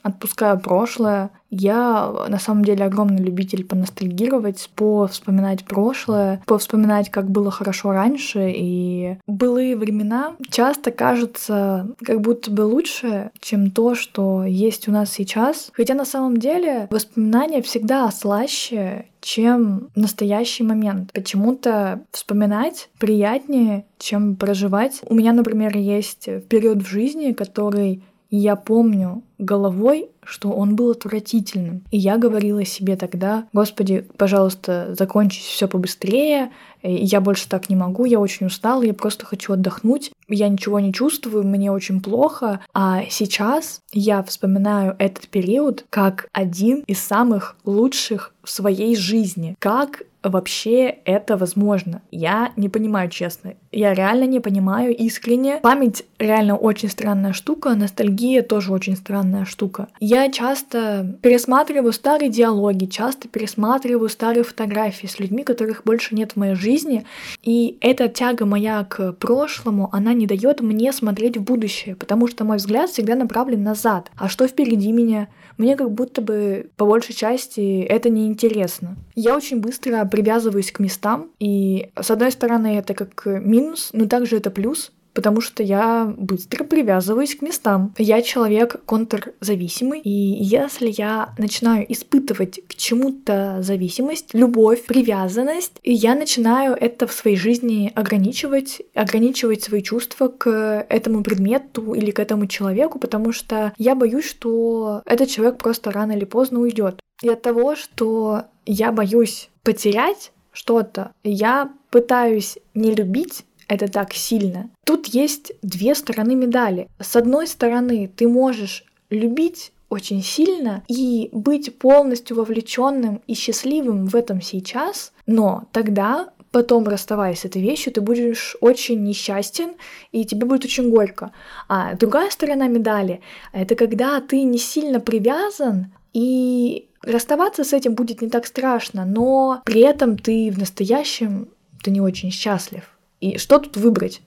отпускаю 0.03 0.59
прошлое. 0.59 1.31
Я 1.57 2.13
на 2.29 2.39
самом 2.41 2.65
деле 2.65 2.85
огромный 2.85 3.23
любитель 3.23 3.65
поностальгировать, 3.65 4.59
вспоминать 4.59 5.65
прошлое, 5.65 6.43
вспоминать, 6.59 7.11
как 7.11 7.31
было 7.31 7.51
хорошо 7.51 7.93
раньше. 7.93 8.53
И 8.55 9.19
былые 9.29 9.77
времена 9.77 10.35
часто 10.51 10.91
кажутся 10.91 11.89
как 12.03 12.21
будто 12.21 12.51
бы 12.51 12.63
лучше, 12.63 13.31
чем 13.41 13.71
то, 13.71 13.95
что 13.95 14.45
есть 14.45 14.89
у 14.89 14.93
нас 14.93 15.13
сейчас. 15.13 15.71
Хотя 15.73 15.95
на 15.95 16.05
самом 16.05 16.39
деле 16.39 16.89
воспоминания 16.91 17.63
всегда 17.63 18.11
слаще, 18.11 19.07
чем 19.21 19.89
настоящий 19.95 20.65
момент. 20.65 21.13
Почему-то 21.13 22.03
вспоминать 22.11 22.89
приятнее, 22.99 23.85
чем 23.99 24.35
проживать. 24.35 25.01
У 25.09 25.15
меня, 25.15 25.33
например, 25.33 25.77
есть 25.77 26.29
период 26.49 26.83
в 26.83 26.89
жизни, 26.89 27.33
который 27.33 28.03
я 28.37 28.57
помню 28.57 29.23
головой, 29.39 30.09
что 30.25 30.51
он 30.51 30.77
был 30.77 30.91
отвратительным. 30.91 31.85
И 31.91 31.99
я 31.99 32.19
говорила 32.19 32.65
себе 32.65 32.97
тогда, 32.97 33.47
Господи, 33.53 34.07
пожалуйста, 34.17 34.95
закончись 34.97 35.45
все 35.45 35.69
побыстрее, 35.69 36.51
я 36.83 37.21
больше 37.21 37.49
так 37.49 37.71
не 37.71 37.77
могу, 37.77 38.05
я 38.05 38.21
очень 38.21 38.47
устала, 38.47 38.83
я 38.83 38.93
просто 38.93 39.25
хочу 39.25 39.55
отдохнуть, 39.55 40.13
я 40.29 40.49
ничего 40.49 40.81
не 40.81 40.93
чувствую, 40.93 41.45
мне 41.45 41.73
очень 41.73 42.03
плохо. 42.03 42.61
А 42.75 43.05
сейчас 43.09 43.81
я 43.93 44.23
вспоминаю 44.23 44.95
этот 44.99 45.29
период 45.29 45.87
как 45.89 46.29
один 46.33 46.81
из 46.87 47.01
самых 47.01 47.57
лучших 47.65 48.34
в 48.45 48.51
своей 48.51 48.97
жизни. 48.97 49.57
Как 49.59 50.03
вообще 50.23 50.97
это 51.05 51.37
возможно? 51.37 52.03
Я 52.11 52.53
не 52.57 52.69
понимаю, 52.69 53.11
честно. 53.11 53.55
Я 53.73 53.95
реально 53.95 54.25
не 54.25 54.41
понимаю 54.41 54.97
искренне. 54.97 55.59
Память 55.63 56.05
реально 56.19 56.57
очень 56.57 56.89
странная 56.89 57.33
штука, 57.33 57.75
ностальгия 57.75 58.43
тоже 58.43 58.73
очень 58.73 58.97
странная 58.97 59.45
штука. 59.45 59.89
Я 60.01 60.31
часто 60.31 61.17
пересматриваю 61.23 61.93
старые 61.93 62.31
диалоги, 62.31 62.87
часто 62.87 63.29
пересматриваю 63.29 64.09
старые 64.09 64.45
фотографии 64.45 65.07
с 65.07 65.19
людьми, 65.19 65.43
которых 65.45 65.83
больше 65.85 66.15
нет 66.15 66.33
в 66.33 66.37
моей 66.37 66.55
жизни, 66.55 67.05
и 67.43 67.77
эта 67.81 68.09
тяга 68.09 68.47
моя 68.47 68.85
к 68.85 69.13
прошлому, 69.13 69.89
она 69.93 70.15
не 70.15 70.27
дает 70.27 70.61
мне 70.61 70.93
смотреть 70.93 71.37
в 71.37 71.43
будущее, 71.43 71.97
потому 71.97 72.29
что 72.29 72.45
мой 72.45 72.57
взгляд 72.57 72.91
всегда 72.91 73.15
направлен 73.15 73.63
назад. 73.63 74.11
А 74.17 74.29
что 74.29 74.47
впереди 74.47 74.93
меня? 74.93 75.29
Мне 75.59 75.77
как 75.77 75.91
будто 75.93 76.21
бы 76.21 76.71
по 76.77 76.87
большей 76.87 77.15
части 77.15 77.83
это 77.83 78.11
неинтересно. 78.35 78.97
Я 79.15 79.37
очень 79.37 79.61
быстро 79.61 80.05
привязываюсь 80.05 80.73
к 80.73 80.81
местам, 80.81 81.31
и 81.39 81.91
с 82.01 82.11
одной 82.11 82.33
стороны 82.33 82.79
это 82.79 82.95
как 82.95 83.27
минус, 83.27 83.91
но 83.93 84.07
также 84.07 84.37
это 84.37 84.51
плюс, 84.51 84.93
потому 85.15 85.41
что 85.41 85.63
я 85.63 86.13
быстро 86.17 86.65
привязываюсь 86.65 87.37
к 87.37 87.43
местам. 87.43 87.95
Я 87.99 88.21
человек 88.21 88.85
контрзависимый, 88.85 90.01
и 90.01 90.11
если 90.11 90.93
я 90.97 91.35
начинаю 91.39 91.91
испытывать 91.91 92.61
к 92.69 92.75
чему-то 92.75 93.59
зависимость, 93.61 94.35
любовь, 94.35 94.85
привязанность, 94.85 95.79
я 95.83 96.15
начинаю 96.15 96.77
это 96.79 97.07
в 97.07 97.13
своей 97.13 97.37
жизни 97.37 97.93
ограничивать, 97.95 98.83
ограничивать 98.95 99.63
свои 99.63 99.83
чувства 99.83 100.29
к 100.29 100.87
этому 100.89 101.23
предмету 101.23 101.95
или 101.95 102.11
к 102.11 102.19
этому 102.19 102.47
человеку, 102.47 102.99
потому 102.99 103.33
что 103.33 103.73
я 103.79 103.95
боюсь, 103.95 104.25
что 104.25 105.03
этот 105.07 105.29
человек 105.29 105.59
просто 105.59 105.93
рано 105.93 106.13
или 106.13 106.25
поздно 106.25 106.61
уйдет. 106.61 107.01
И 107.23 107.29
от 107.29 107.43
того, 107.43 107.77
что 107.77 108.45
я 108.67 108.91
боюсь 108.91 109.49
потерять 109.63 110.33
что-то, 110.53 111.13
я 111.23 111.73
пытаюсь 111.91 112.59
не 112.75 112.95
любить 112.95 113.45
это 113.69 113.91
так 113.91 114.13
сильно. 114.13 114.71
Тут 114.85 115.07
есть 115.07 115.53
две 115.63 115.95
стороны 115.95 116.35
медали. 116.35 116.89
С 117.01 117.17
одной 117.17 117.47
стороны, 117.47 118.11
ты 118.15 118.29
можешь 118.29 118.85
любить 119.11 119.73
очень 119.89 120.23
сильно 120.23 120.83
и 120.89 121.29
быть 121.33 121.79
полностью 121.79 122.37
вовлеченным 122.37 123.23
и 123.27 123.35
счастливым 123.35 124.07
в 124.07 124.17
этом 124.17 124.41
сейчас, 124.43 125.13
но 125.27 125.69
тогда 125.73 126.31
потом 126.51 126.87
расставаясь 126.87 127.41
с 127.41 127.45
этой 127.45 127.63
вещью, 127.63 127.93
ты 127.93 128.01
будешь 128.01 128.57
очень 128.61 129.03
несчастен, 129.03 129.71
и 130.13 130.25
тебе 130.25 130.47
будет 130.47 130.65
очень 130.65 130.89
горько. 130.89 131.33
А 131.69 131.95
другая 131.95 132.31
сторона 132.31 132.69
медали— 132.69 133.21
это 133.53 133.75
когда 133.75 134.21
ты 134.21 134.43
не 134.43 134.59
сильно 134.59 135.01
привязан, 135.01 135.93
и 136.13 136.87
расставаться 137.03 137.65
с 137.65 137.73
этим 137.73 137.95
будет 137.95 138.23
не 138.23 138.31
так 138.31 138.47
страшно, 138.47 139.05
но 139.05 139.63
при 139.65 139.81
этом 139.81 140.17
ты 140.17 140.51
в 140.53 140.59
настоящем 140.59 141.49
ты 141.83 141.91
не 141.91 142.01
очень 142.01 142.31
счастлив. 142.31 142.94
И 143.25 143.39
что 143.39 143.59
тут 143.59 143.79
выбрать? 143.79 144.21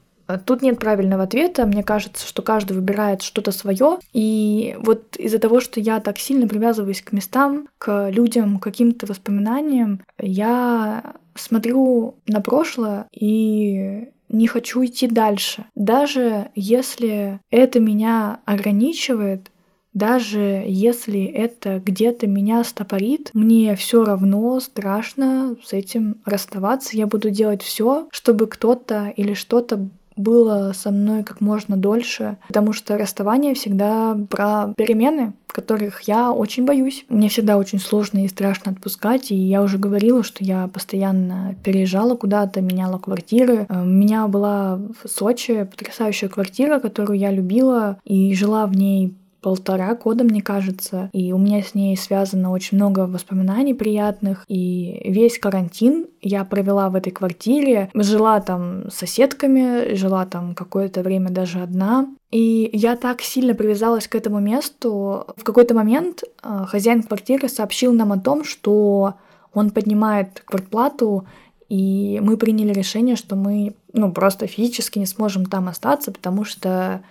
Тут 0.46 0.63
нет 0.63 0.80
правильного 0.80 1.24
ответа. 1.24 1.68
Мне 1.68 1.84
кажется, 1.84 2.25
что 2.27 2.42
каждый 2.42 2.74
выбирает 2.74 3.22
что-то 3.22 3.51
свое. 3.51 4.00
И 4.12 4.75
вот 4.80 5.16
из-за 5.18 5.38
того, 5.38 5.62
что 5.62 5.80
я 5.80 6.00
так 6.00 6.18
сильно 6.18 6.48
привязываюсь 6.48 7.04
к 7.04 7.12
местам, 7.12 7.68
к 7.77 8.10
людям, 8.10 8.58
к 8.58 8.63
каким-то 8.63 9.06
воспоминаниям, 9.06 10.01
я 10.20 11.13
смотрю 11.36 12.16
на 12.25 12.42
прошлое 12.42 13.06
и 13.13 14.10
не 14.30 14.48
хочу 14.48 14.84
идти 14.84 15.08
дальше. 15.08 15.66
Даже 15.75 16.50
если 16.56 17.39
это 17.51 17.80
меня 17.80 18.39
ограничивает, 18.46 19.51
даже 19.98 20.63
если 20.68 21.24
это 21.24 21.82
где-то 21.84 22.27
меня 22.27 22.63
стопорит, 22.63 23.32
мне 23.34 23.75
все 23.75 24.04
равно 24.04 24.60
страшно 24.60 25.56
с 25.66 25.74
этим 25.74 26.18
расставаться. 26.24 26.96
Я 26.96 27.08
буду 27.08 27.32
делать 27.32 27.63
все, 27.63 28.08
чтобы 28.12 28.46
кто-то 28.46 29.12
или 29.16 29.34
что-то 29.34 29.89
было 30.16 30.72
со 30.75 30.92
мной 30.92 31.24
как 31.24 31.42
можно 31.42 31.77
дольше, 31.77 32.38
потому 32.48 32.74
что 32.74 32.98
расставание 32.98 33.54
всегда 33.54 34.18
про 34.30 34.74
перемены, 34.75 35.34
которых 35.48 36.01
я 36.01 36.32
очень 36.32 36.66
боюсь. 36.66 37.06
Мне 37.10 37.30
всегда 37.30 37.58
очень 37.58 37.80
сложно 37.80 38.24
и 38.24 38.27
страшно 38.27 38.74
отпускать, 38.74 39.32
и 39.32 39.36
я 39.36 39.63
уже 39.63 39.80
говорила, 39.80 40.22
что 40.22 40.44
я 40.44 40.68
постоянно 40.68 41.56
переезжала 41.63 42.16
куда-то, 42.16 42.62
меняла 42.62 43.00
квартиры. 43.00 43.66
Э, 43.68 43.82
у 43.82 43.86
меня 43.86 44.27
была 44.27 44.80
в 45.04 45.08
Сочи 45.08 45.63
потрясающая 45.63 46.30
квартира, 46.30 46.80
которую 46.80 47.18
я 47.18 47.32
любила, 47.32 47.98
и 48.04 48.36
жила 48.36 48.68
в 48.68 48.75
ней 48.75 49.16
полтора 49.48 49.96
года, 49.96 50.25
мне 50.25 50.42
кажется, 50.42 51.10
и 51.13 51.32
у 51.32 51.38
меня 51.38 51.63
с 51.63 51.74
ней 51.74 51.96
связано 51.96 52.51
очень 52.51 52.75
много 52.75 53.08
воспоминаний 53.08 53.74
приятных, 53.74 54.44
и 54.50 55.01
весь 55.06 55.39
карантин 55.39 56.08
я 56.22 56.44
провела 56.44 56.89
в 56.89 56.96
этой 56.96 57.13
квартире, 57.13 57.89
жила 57.94 58.42
там 58.42 58.89
с 58.92 58.96
соседками, 58.96 59.96
жила 59.96 60.25
там 60.25 60.54
какое-то 60.54 61.01
время 61.01 61.30
даже 61.30 61.60
одна, 61.60 62.10
и 62.30 62.70
я 62.74 62.98
так 62.98 63.22
сильно 63.22 63.54
привязалась 63.54 64.10
к 64.10 64.16
этому 64.16 64.42
месту. 64.42 65.27
В 65.38 65.46
какой-то 65.46 65.74
момент 65.74 66.24
э, 66.44 66.66
хозяин 66.68 67.01
квартиры 67.01 67.48
сообщил 67.48 67.94
нам 67.94 68.12
о 68.12 68.20
том, 68.20 68.44
что 68.44 69.13
он 69.54 69.70
поднимает 69.70 70.42
квартплату, 70.44 71.25
и 71.70 72.20
мы 72.22 72.36
приняли 72.36 72.74
решение, 72.74 73.16
что 73.16 73.38
мы 73.38 73.75
ну, 73.94 74.12
просто 74.12 74.46
физически 74.46 75.00
не 75.00 75.06
сможем 75.06 75.46
там 75.46 75.70
остаться, 75.70 76.12
потому 76.12 76.44
что 76.44 77.01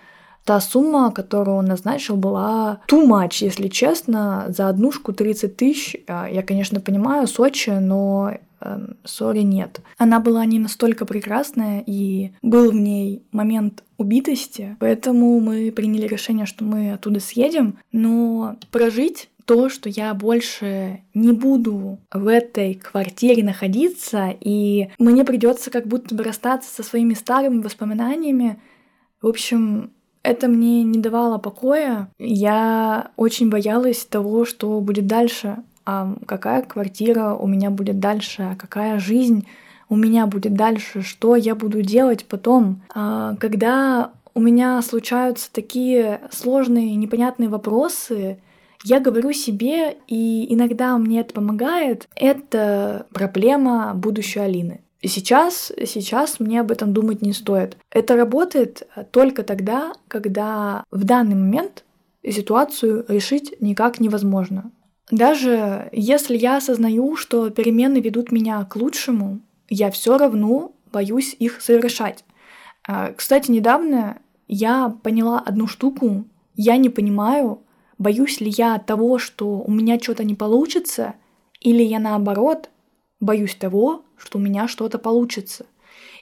та 0.47 0.61
сумма, 0.61 1.11
которую 1.11 1.57
он 1.57 1.65
назначил, 1.65 2.15
была 2.15 2.79
too 2.89 3.05
much, 3.05 3.43
если 3.43 3.67
честно. 3.67 4.45
За 4.47 4.69
однушку 4.69 5.11
30 5.11 5.57
тысяч. 5.57 5.97
А, 6.07 6.25
я, 6.29 6.41
конечно, 6.41 6.79
понимаю, 6.79 7.27
Сочи, 7.27 7.69
но 7.69 8.31
сори, 9.03 9.41
эм, 9.41 9.49
нет. 9.49 9.81
Она 9.97 10.21
была 10.21 10.45
не 10.45 10.57
настолько 10.57 11.05
прекрасная, 11.05 11.83
и 11.85 12.31
был 12.41 12.71
в 12.71 12.75
ней 12.75 13.23
момент 13.33 13.83
убитости, 13.97 14.77
поэтому 14.79 15.41
мы 15.41 15.69
приняли 15.71 16.07
решение, 16.07 16.45
что 16.45 16.63
мы 16.63 16.93
оттуда 16.93 17.19
съедем, 17.19 17.77
но 17.91 18.55
прожить 18.71 19.29
то, 19.43 19.67
что 19.67 19.89
я 19.89 20.13
больше 20.13 21.01
не 21.13 21.33
буду 21.33 21.99
в 22.13 22.27
этой 22.27 22.75
квартире 22.75 23.43
находиться, 23.43 24.33
и 24.39 24.89
мне 24.97 25.25
придется 25.25 25.71
как 25.71 25.87
будто 25.87 26.15
бы 26.15 26.23
расстаться 26.23 26.73
со 26.73 26.83
своими 26.83 27.15
старыми 27.15 27.61
воспоминаниями. 27.61 28.59
В 29.21 29.27
общем, 29.27 29.91
это 30.27 30.47
мне 30.49 30.83
не 30.83 30.99
давало 30.99 31.37
покоя. 31.37 32.09
Я 32.19 33.11
очень 33.15 33.49
боялась 33.49 34.05
того, 34.05 34.43
что 34.45 34.79
будет 34.81 35.07
дальше. 35.07 35.57
А 35.85 36.13
какая 36.25 36.63
квартира 36.63 37.33
у 37.33 37.47
меня 37.47 37.69
будет 37.69 37.99
дальше, 37.99 38.41
а 38.51 38.55
какая 38.55 38.99
жизнь 38.99 39.47
у 39.87 39.95
меня 39.95 40.25
будет 40.25 40.53
дальше, 40.53 41.01
что 41.01 41.37
я 41.37 41.55
буду 41.55 41.81
делать 41.81 42.25
потом. 42.25 42.81
А 42.93 43.35
когда 43.37 44.11
у 44.33 44.41
меня 44.41 44.81
случаются 44.81 45.49
такие 45.51 46.19
сложные, 46.29 46.95
непонятные 46.95 47.47
вопросы, 47.47 48.37
я 48.83 48.99
говорю 48.99 49.31
себе, 49.31 49.95
и 50.07 50.53
иногда 50.53 50.97
мне 50.97 51.21
это 51.21 51.33
помогает, 51.33 52.07
это 52.15 53.05
проблема 53.13 53.93
будущей 53.95 54.41
Алины. 54.41 54.81
И 55.07 55.09
сейчас, 55.09 55.71
сейчас 55.85 56.41
мне 56.41 56.59
об 56.59 56.69
этом 56.69 56.91
думать 56.91 57.21
не 57.21 57.31
стоит. 57.31 57.77
Это 57.91 58.17
работает 58.17 58.85
только 59.11 59.43
тогда, 59.43 59.93
когда 60.09 60.83
в 60.91 61.05
данный 61.05 61.35
момент 61.35 61.85
ситуацию 62.29 63.05
решить 63.07 63.55
никак 63.61 64.01
невозможно. 64.01 64.69
Даже 65.09 65.87
если 65.93 66.35
я 66.35 66.57
осознаю, 66.57 67.15
что 67.15 67.49
перемены 67.51 68.01
ведут 68.01 68.33
меня 68.33 68.61
к 68.65 68.75
лучшему, 68.75 69.39
я 69.69 69.91
все 69.91 70.17
равно 70.17 70.73
боюсь 70.91 71.37
их 71.39 71.61
совершать. 71.61 72.25
А, 72.85 73.13
кстати, 73.13 73.49
недавно 73.49 74.17
я 74.49 74.89
поняла 74.89 75.39
одну 75.39 75.67
штуку. 75.67 76.25
Я 76.57 76.75
не 76.75 76.89
понимаю, 76.89 77.61
боюсь 77.97 78.41
ли 78.41 78.49
я 78.49 78.77
того, 78.77 79.19
что 79.19 79.61
у 79.61 79.71
меня 79.71 79.99
что-то 79.99 80.25
не 80.25 80.35
получится, 80.35 81.13
или 81.61 81.81
я 81.81 81.99
наоборот 81.99 82.69
боюсь 83.19 83.55
того, 83.55 84.05
что 84.17 84.37
у 84.37 84.41
меня 84.41 84.67
что-то 84.67 84.99
получится. 84.99 85.65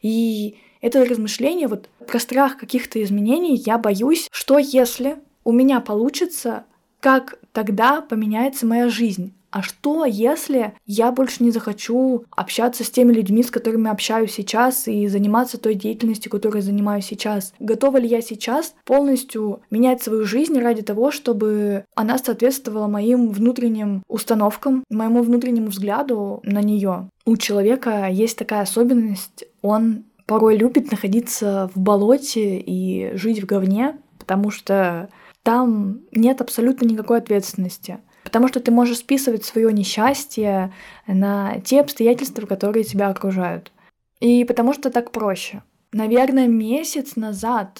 И 0.01 0.57
это 0.81 1.03
размышление 1.03 1.67
вот 1.67 1.89
про 2.07 2.19
страх 2.19 2.57
каких-то 2.57 3.01
изменений, 3.01 3.55
я 3.55 3.77
боюсь, 3.77 4.27
что 4.31 4.57
если 4.57 5.17
у 5.43 5.51
меня 5.51 5.79
получится, 5.79 6.65
как 6.99 7.39
тогда 7.53 8.01
поменяется 8.01 8.65
моя 8.65 8.89
жизнь. 8.89 9.33
А 9.55 9.61
что, 9.61 10.03
если 10.03 10.73
я 10.85 11.13
больше 11.13 11.41
не 11.41 11.49
захочу 11.49 12.25
общаться 12.29 12.83
с 12.83 12.89
теми 12.89 13.13
людьми, 13.13 13.41
с 13.41 13.49
которыми 13.49 13.89
общаюсь 13.89 14.33
сейчас, 14.33 14.85
и 14.85 15.07
заниматься 15.07 15.57
той 15.57 15.75
деятельностью, 15.75 16.29
которой 16.29 16.61
занимаюсь 16.61 17.05
сейчас? 17.05 17.53
Готова 17.59 17.95
ли 17.95 18.05
я 18.05 18.19
сейчас 18.19 18.75
полностью 18.83 19.61
менять 19.71 20.03
свою 20.03 20.25
жизнь 20.25 20.59
ради 20.59 20.81
того, 20.81 21.09
чтобы 21.09 21.85
она 21.95 22.17
соответствовала 22.17 22.87
моим 22.87 23.29
внутренним 23.29 24.03
установкам, 24.09 24.83
моему 24.89 25.23
внутреннему 25.23 25.67
взгляду 25.67 26.41
на 26.43 26.61
нее? 26.61 27.09
У 27.25 27.37
человека 27.37 28.09
есть 28.11 28.37
такая 28.37 28.63
особенность, 28.63 29.45
он 29.61 30.03
порой 30.25 30.57
любит 30.57 30.91
находиться 30.91 31.71
в 31.73 31.79
болоте 31.79 32.59
и 32.59 33.15
жить 33.15 33.41
в 33.41 33.45
говне, 33.45 33.95
потому 34.19 34.51
что 34.51 35.07
там 35.43 36.01
нет 36.11 36.41
абсолютно 36.41 36.87
никакой 36.87 37.19
ответственности. 37.19 37.99
Потому 38.35 38.49
что 38.49 38.59
ты 38.59 38.69
можешь 38.69 38.97
списывать 38.97 39.45
свое 39.45 39.71
несчастье 39.71 40.73
на 41.07 41.61
те 41.61 41.79
обстоятельства, 41.79 42.45
которые 42.45 42.83
тебя 42.83 43.07
окружают. 43.07 43.71
И 44.19 44.43
потому 44.43 44.73
что 44.73 44.89
так 44.89 45.11
проще. 45.11 45.63
Наверное, 45.93 46.45
месяц 46.45 47.15
назад, 47.15 47.79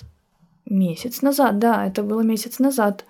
месяц 0.65 1.21
назад, 1.21 1.59
да, 1.59 1.85
это 1.85 2.03
было 2.03 2.21
месяц 2.21 2.59
назад, 2.59 3.03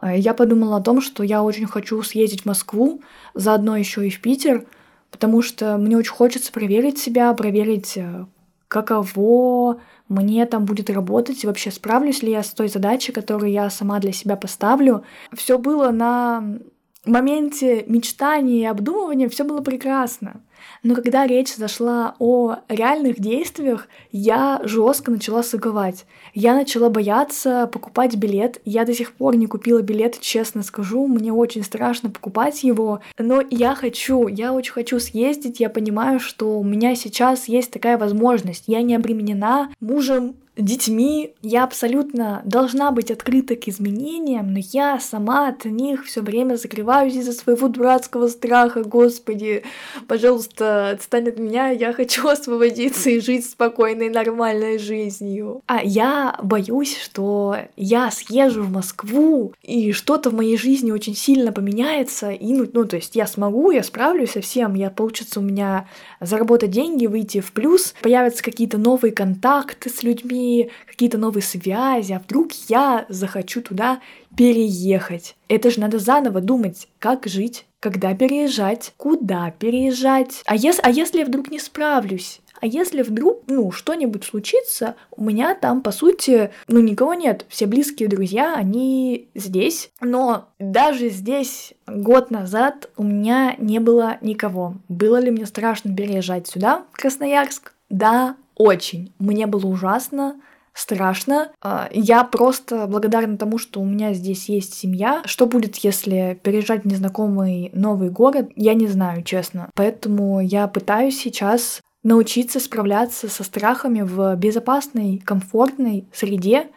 э, 0.00 0.16
я 0.16 0.32
подумала 0.32 0.78
о 0.78 0.80
том, 0.80 1.02
что 1.02 1.22
я 1.22 1.42
очень 1.42 1.66
хочу 1.66 2.02
съездить 2.02 2.44
в 2.44 2.46
Москву, 2.46 3.02
заодно 3.34 3.76
еще 3.76 4.06
и 4.06 4.10
в 4.10 4.22
Питер, 4.22 4.64
потому 5.10 5.42
что 5.42 5.76
мне 5.76 5.98
очень 5.98 6.14
хочется 6.14 6.50
проверить 6.50 6.96
себя, 6.96 7.34
проверить, 7.34 7.98
э, 7.98 8.24
каково 8.68 9.82
мне 10.08 10.46
там 10.46 10.64
будет 10.64 10.88
работать, 10.88 11.44
и 11.44 11.46
вообще 11.46 11.70
справлюсь 11.70 12.22
ли 12.22 12.30
я 12.30 12.42
с 12.42 12.54
той 12.54 12.68
задачей, 12.68 13.12
которую 13.12 13.52
я 13.52 13.68
сама 13.68 13.98
для 13.98 14.12
себя 14.12 14.36
поставлю. 14.36 15.04
Все 15.34 15.58
было 15.58 15.90
на 15.90 16.58
моменте 17.06 17.84
мечтания 17.86 18.62
и 18.62 18.64
обдумывания 18.64 19.28
все 19.28 19.44
было 19.44 19.60
прекрасно. 19.60 20.42
Но 20.82 20.94
когда 20.94 21.26
речь 21.26 21.54
зашла 21.54 22.14
о 22.18 22.56
реальных 22.68 23.20
действиях, 23.20 23.88
я 24.12 24.60
жестко 24.64 25.10
начала 25.10 25.42
сыговать. 25.42 26.06
Я 26.34 26.54
начала 26.54 26.88
бояться 26.90 27.68
покупать 27.72 28.16
билет. 28.16 28.60
Я 28.64 28.84
до 28.84 28.94
сих 28.94 29.12
пор 29.12 29.36
не 29.36 29.46
купила 29.46 29.82
билет, 29.82 30.20
честно 30.20 30.62
скажу. 30.62 31.06
Мне 31.06 31.32
очень 31.32 31.64
страшно 31.64 32.10
покупать 32.10 32.62
его. 32.62 33.00
Но 33.18 33.42
я 33.50 33.74
хочу, 33.74 34.28
я 34.28 34.52
очень 34.52 34.72
хочу 34.72 35.00
съездить. 35.00 35.60
Я 35.60 35.70
понимаю, 35.70 36.20
что 36.20 36.58
у 36.58 36.64
меня 36.64 36.94
сейчас 36.94 37.48
есть 37.48 37.70
такая 37.70 37.98
возможность. 37.98 38.64
Я 38.66 38.82
не 38.82 38.94
обременена 38.94 39.70
мужем, 39.80 40.36
детьми. 40.56 41.34
Я 41.42 41.64
абсолютно 41.64 42.42
должна 42.44 42.90
быть 42.90 43.10
открыта 43.10 43.56
к 43.56 43.68
изменениям, 43.68 44.52
но 44.52 44.60
я 44.72 44.98
сама 45.00 45.48
от 45.48 45.64
них 45.64 46.04
все 46.06 46.22
время 46.22 46.56
закрываюсь 46.56 47.14
из-за 47.14 47.32
своего 47.32 47.68
дурацкого 47.68 48.28
страха. 48.28 48.82
Господи, 48.82 49.64
пожалуйста, 50.08 50.90
отстань 50.90 51.28
от 51.28 51.38
меня, 51.38 51.68
я 51.70 51.92
хочу 51.92 52.26
освободиться 52.28 53.10
и 53.10 53.20
жить 53.20 53.44
спокойной, 53.44 54.08
нормальной 54.08 54.78
жизнью. 54.78 55.62
А 55.66 55.82
я 55.82 56.38
боюсь, 56.42 56.98
что 56.98 57.56
я 57.76 58.10
съезжу 58.10 58.62
в 58.62 58.70
Москву, 58.70 59.52
и 59.62 59.92
что-то 59.92 60.30
в 60.30 60.34
моей 60.34 60.56
жизни 60.56 60.90
очень 60.90 61.14
сильно 61.14 61.52
поменяется, 61.52 62.30
и, 62.30 62.52
ну, 62.54 62.66
ну, 62.72 62.84
то 62.84 62.96
есть 62.96 63.14
я 63.16 63.26
смогу, 63.26 63.70
я 63.70 63.82
справлюсь 63.82 64.32
со 64.32 64.40
всем, 64.40 64.74
я, 64.74 64.90
получится 64.90 65.40
у 65.40 65.42
меня 65.42 65.88
заработать 66.20 66.70
деньги, 66.70 67.06
выйти 67.06 67.40
в 67.40 67.52
плюс, 67.52 67.94
появятся 68.02 68.42
какие-то 68.42 68.78
новые 68.78 69.12
контакты 69.12 69.90
с 69.90 70.02
людьми, 70.02 70.45
какие-то 70.86 71.18
новые 71.18 71.42
связи, 71.42 72.12
а 72.12 72.18
вдруг 72.18 72.52
я 72.68 73.06
захочу 73.08 73.62
туда 73.62 74.00
переехать. 74.36 75.36
Это 75.48 75.70
же 75.70 75.80
надо 75.80 75.98
заново 75.98 76.40
думать, 76.40 76.88
как 76.98 77.26
жить, 77.26 77.66
когда 77.80 78.14
переезжать, 78.14 78.92
куда 78.96 79.50
переезжать. 79.50 80.42
А, 80.46 80.56
ес, 80.56 80.78
а 80.82 80.90
если 80.90 81.20
я 81.20 81.24
вдруг 81.24 81.50
не 81.50 81.58
справлюсь? 81.58 82.40
А 82.60 82.66
если 82.66 83.02
вдруг, 83.02 83.42
ну, 83.46 83.70
что-нибудь 83.70 84.24
случится, 84.24 84.96
у 85.10 85.22
меня 85.22 85.54
там, 85.54 85.82
по 85.82 85.90
сути, 85.90 86.50
ну, 86.68 86.80
никого 86.80 87.14
нет. 87.14 87.44
Все 87.48 87.66
близкие 87.66 88.08
друзья, 88.08 88.54
они 88.56 89.28
здесь. 89.34 89.90
Но 90.00 90.48
даже 90.58 91.10
здесь 91.10 91.74
год 91.86 92.30
назад 92.30 92.90
у 92.96 93.02
меня 93.02 93.54
не 93.58 93.78
было 93.78 94.18
никого. 94.20 94.74
Было 94.88 95.20
ли 95.20 95.30
мне 95.30 95.46
страшно 95.46 95.94
переезжать 95.94 96.46
сюда, 96.46 96.84
в 96.92 96.96
Красноярск? 96.96 97.74
Да, 97.88 98.36
очень. 98.56 99.12
Мне 99.18 99.46
было 99.46 99.66
ужасно 99.66 100.36
страшно. 100.76 101.50
А, 101.62 101.88
я 101.90 102.22
просто 102.22 102.86
благодарна 102.86 103.38
тому, 103.38 103.58
что 103.58 103.80
у 103.80 103.84
меня 103.84 104.12
здесь 104.12 104.48
есть 104.48 104.74
семья. 104.74 105.22
Что 105.24 105.46
будет, 105.46 105.76
если 105.76 106.38
переезжать 106.42 106.82
в 106.82 106.86
незнакомый 106.86 107.70
новый 107.72 108.10
город, 108.10 108.50
я 108.54 108.74
не 108.74 108.86
знаю, 108.86 109.22
честно. 109.22 109.70
Поэтому 109.74 110.40
я 110.40 110.68
пытаюсь 110.68 111.18
сейчас 111.18 111.80
научиться 112.04 112.60
справляться 112.60 113.28
со 113.28 113.42
страхами 113.42 114.02
в 114.02 114.36
безопасной, 114.36 115.18
комфортной 115.18 116.06
среде. 116.12 116.68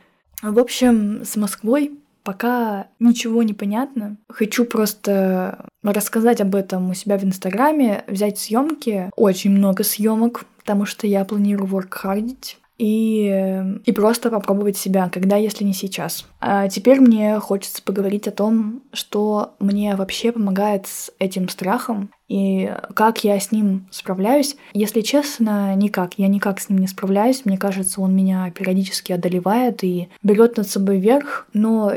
В 0.41 0.57
общем, 0.57 1.23
с 1.25 1.35
Москвой 1.35 1.99
пока 2.23 2.87
ничего 2.99 3.43
не 3.43 3.53
понятно. 3.53 4.17
Хочу 4.29 4.65
просто 4.65 5.67
рассказать 5.83 6.41
об 6.41 6.55
этом 6.55 6.89
у 6.89 6.93
себя 6.93 7.17
в 7.17 7.23
Инстаграме, 7.23 8.03
взять 8.07 8.39
съемки, 8.39 9.09
очень 9.15 9.51
много 9.51 9.83
съемок, 9.83 10.45
потому 10.57 10.85
что 10.85 11.07
я 11.07 11.25
планирую 11.25 11.67
воркхардить 11.67 12.57
и, 12.79 13.61
и 13.85 13.91
просто 13.91 14.31
попробовать 14.31 14.77
себя, 14.77 15.09
когда, 15.09 15.35
если 15.35 15.65
не 15.65 15.73
сейчас. 15.73 16.25
А 16.39 16.69
теперь 16.69 17.01
мне 17.01 17.37
хочется 17.39 17.83
поговорить 17.83 18.27
о 18.27 18.31
том, 18.31 18.81
что 18.93 19.53
мне 19.59 19.95
вообще 19.95 20.31
помогает 20.31 20.87
с 20.87 21.11
этим 21.19 21.49
страхом 21.49 22.09
и 22.29 22.73
как 22.93 23.23
я 23.25 23.37
с 23.39 23.51
ним 23.51 23.87
справляюсь. 23.91 24.55
Если 24.73 25.01
честно, 25.01 25.75
никак. 25.75 26.13
Я 26.17 26.29
никак 26.29 26.61
с 26.61 26.69
ним 26.69 26.79
не 26.79 26.87
справляюсь. 26.87 27.43
Мне 27.43 27.57
кажется, 27.57 27.99
он 27.99 28.15
меня 28.15 28.49
периодически 28.51 29.11
одолевает 29.11 29.83
и 29.83 30.07
берет 30.23 30.55
над 30.55 30.69
собой 30.69 30.99
верх, 30.99 31.47
но 31.53 31.91